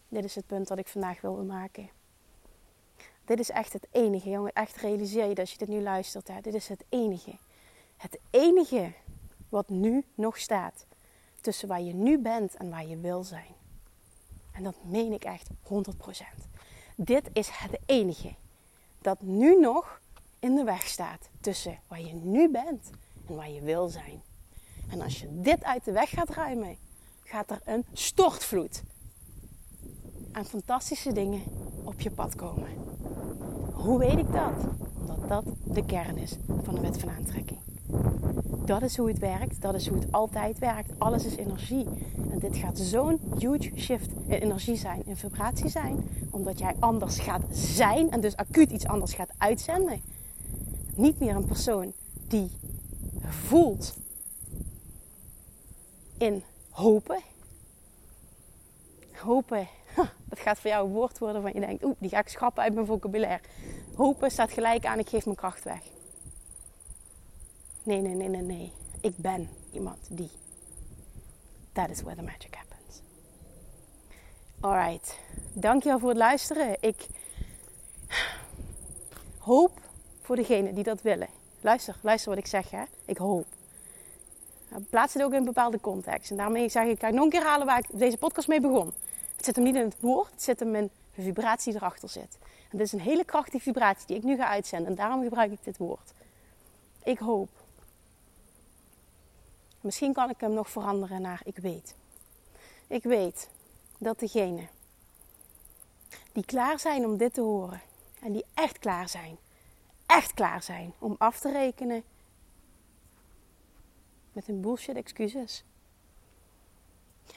[0.07, 1.89] Dit is het punt dat ik vandaag wilde maken.
[3.25, 4.53] Dit is echt het enige, jongen.
[4.53, 6.27] Echt realiseer je dat je dit nu luistert.
[6.27, 6.41] Hè?
[6.41, 7.37] Dit is het enige.
[7.97, 8.91] Het enige
[9.49, 10.85] wat nu nog staat.
[11.41, 13.53] Tussen waar je nu bent en waar je wil zijn.
[14.51, 15.51] En dat meen ik echt 100%.
[16.95, 18.35] Dit is het enige
[19.01, 20.01] dat nu nog
[20.39, 21.29] in de weg staat.
[21.41, 22.89] Tussen waar je nu bent
[23.27, 24.21] en waar je wil zijn.
[24.89, 26.77] En als je dit uit de weg gaat ruimen,
[27.23, 28.83] gaat er een stortvloed
[30.31, 31.41] aan fantastische dingen
[31.83, 32.69] op je pad komen.
[33.73, 34.53] Hoe weet ik dat?
[34.99, 37.59] Omdat dat de kern is van de wet van aantrekking.
[38.65, 40.91] Dat is hoe het werkt, dat is hoe het altijd werkt.
[40.97, 41.87] Alles is energie.
[42.31, 47.19] En dit gaat zo'n huge shift in energie zijn, in vibratie zijn, omdat jij anders
[47.19, 50.01] gaat zijn en dus acuut iets anders gaat uitzenden.
[50.95, 51.93] Niet meer een persoon
[52.27, 52.51] die
[53.21, 53.97] voelt
[56.17, 57.19] in hopen.
[59.11, 59.67] Hopen
[60.29, 62.63] dat gaat voor jou een woord worden van je denkt, oeh, die ga ik schrappen
[62.63, 63.43] uit mijn vocabulaire.
[63.95, 65.81] Hopen staat gelijk aan, ik geef mijn kracht weg.
[67.85, 68.71] Nee, nee, nee, nee, nee.
[69.01, 70.29] Ik ben iemand die.
[71.71, 73.01] That is where the magic happens.
[74.59, 75.19] Alright.
[75.53, 76.77] Dankjewel voor het luisteren.
[76.79, 77.07] Ik
[79.37, 79.81] hoop
[80.21, 81.27] voor degenen die dat willen.
[81.61, 82.83] Luister, luister wat ik zeg, hè.
[83.05, 83.45] Ik hoop.
[84.69, 86.31] Nou, plaats het ook in een bepaalde context.
[86.31, 88.93] En daarmee zeg ik, ga nog een keer halen waar ik deze podcast mee begon.
[89.35, 92.09] Het zit hem niet in het woord, het zit hem in de vibratie die erachter
[92.09, 92.37] zit.
[92.71, 94.87] En dit is een hele krachtige vibratie die ik nu ga uitzenden.
[94.87, 96.13] En daarom gebruik ik dit woord.
[97.03, 97.49] Ik hoop.
[99.85, 101.95] Misschien kan ik hem nog veranderen naar ik weet.
[102.87, 103.49] Ik weet
[103.97, 104.69] dat degenen
[106.31, 107.81] die klaar zijn om dit te horen
[108.21, 109.37] en die echt klaar zijn,
[110.05, 112.03] echt klaar zijn om af te rekenen
[114.31, 115.63] met hun bullshit excuses.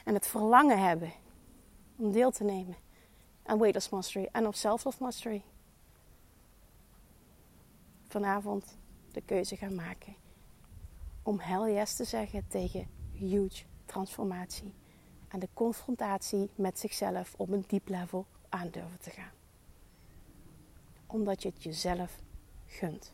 [0.03, 1.11] En het verlangen hebben
[1.95, 2.75] om deel te nemen
[3.43, 5.43] aan Weightless Mastery en op Self-Love Mastery.
[8.07, 8.77] Vanavond
[9.11, 10.18] de keuze gaan maken
[11.23, 14.73] om hell yes te zeggen tegen huge transformatie
[15.27, 19.31] en de confrontatie met zichzelf op een diep level aan durven te gaan.
[21.05, 22.19] Omdat je het jezelf
[22.65, 23.13] gunt.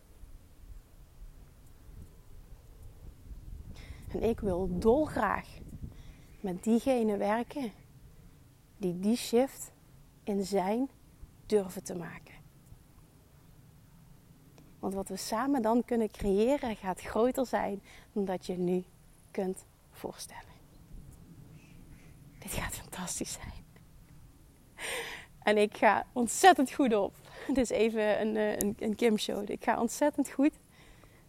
[4.07, 5.47] En ik wil dolgraag
[6.39, 7.71] met diegene werken
[8.77, 9.71] die die shift
[10.23, 10.89] in zijn
[11.45, 12.34] durven te maken.
[14.85, 17.81] Want wat we samen dan kunnen creëren gaat groter zijn
[18.11, 18.83] dan dat je nu
[19.31, 20.53] kunt voorstellen.
[22.39, 23.65] Dit gaat fantastisch zijn.
[25.39, 27.13] En ik ga ontzettend goed op
[27.47, 29.49] Dit is even een, eh, een, een Kim-show.
[29.49, 30.53] Ik ga ontzettend goed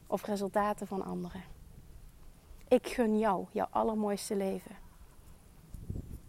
[0.06, 1.42] op resultaten van anderen.
[2.68, 4.76] Ik gun jou jouw allermooiste leven.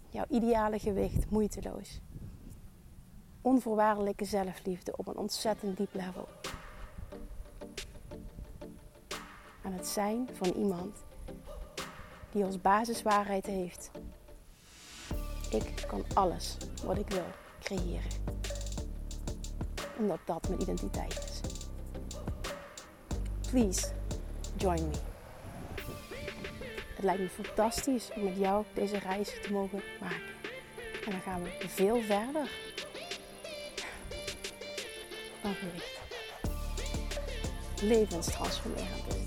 [0.10, 2.00] Jouw ideale gewicht, moeiteloos.
[3.42, 6.28] Onvoorwaardelijke zelfliefde op een ontzettend diep level.
[9.68, 10.98] En het zijn van iemand
[12.32, 13.92] die als basiswaarheid heeft.
[15.50, 17.26] Ik kan alles wat ik wil
[17.60, 18.10] creëren.
[19.98, 21.42] Omdat dat mijn identiteit is.
[23.50, 23.88] Please,
[24.56, 24.96] join me.
[26.96, 30.36] Het lijkt me fantastisch om met jou deze reis te mogen maken.
[31.06, 32.52] En dan gaan we veel verder
[35.42, 36.00] dan gewicht.
[37.82, 39.27] Levenstransformerend.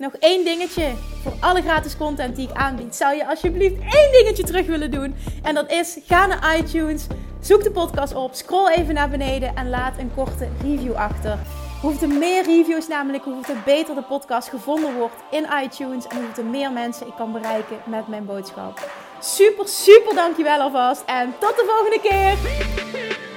[0.00, 0.92] nog één dingetje
[1.22, 2.96] voor alle gratis content die ik aanbied.
[2.96, 5.14] Zou je alsjeblieft één dingetje terug willen doen?
[5.42, 7.06] En dat is ga naar iTunes,
[7.40, 11.38] zoek de podcast op, scroll even naar beneden en laat een korte review achter.
[11.80, 16.72] Hoeveel meer reviews namelijk, hoeveel beter de podcast gevonden wordt in iTunes en hoeveel meer
[16.72, 18.90] mensen ik kan bereiken met mijn boodschap.
[19.20, 23.29] Super, super dankjewel alvast en tot de volgende keer!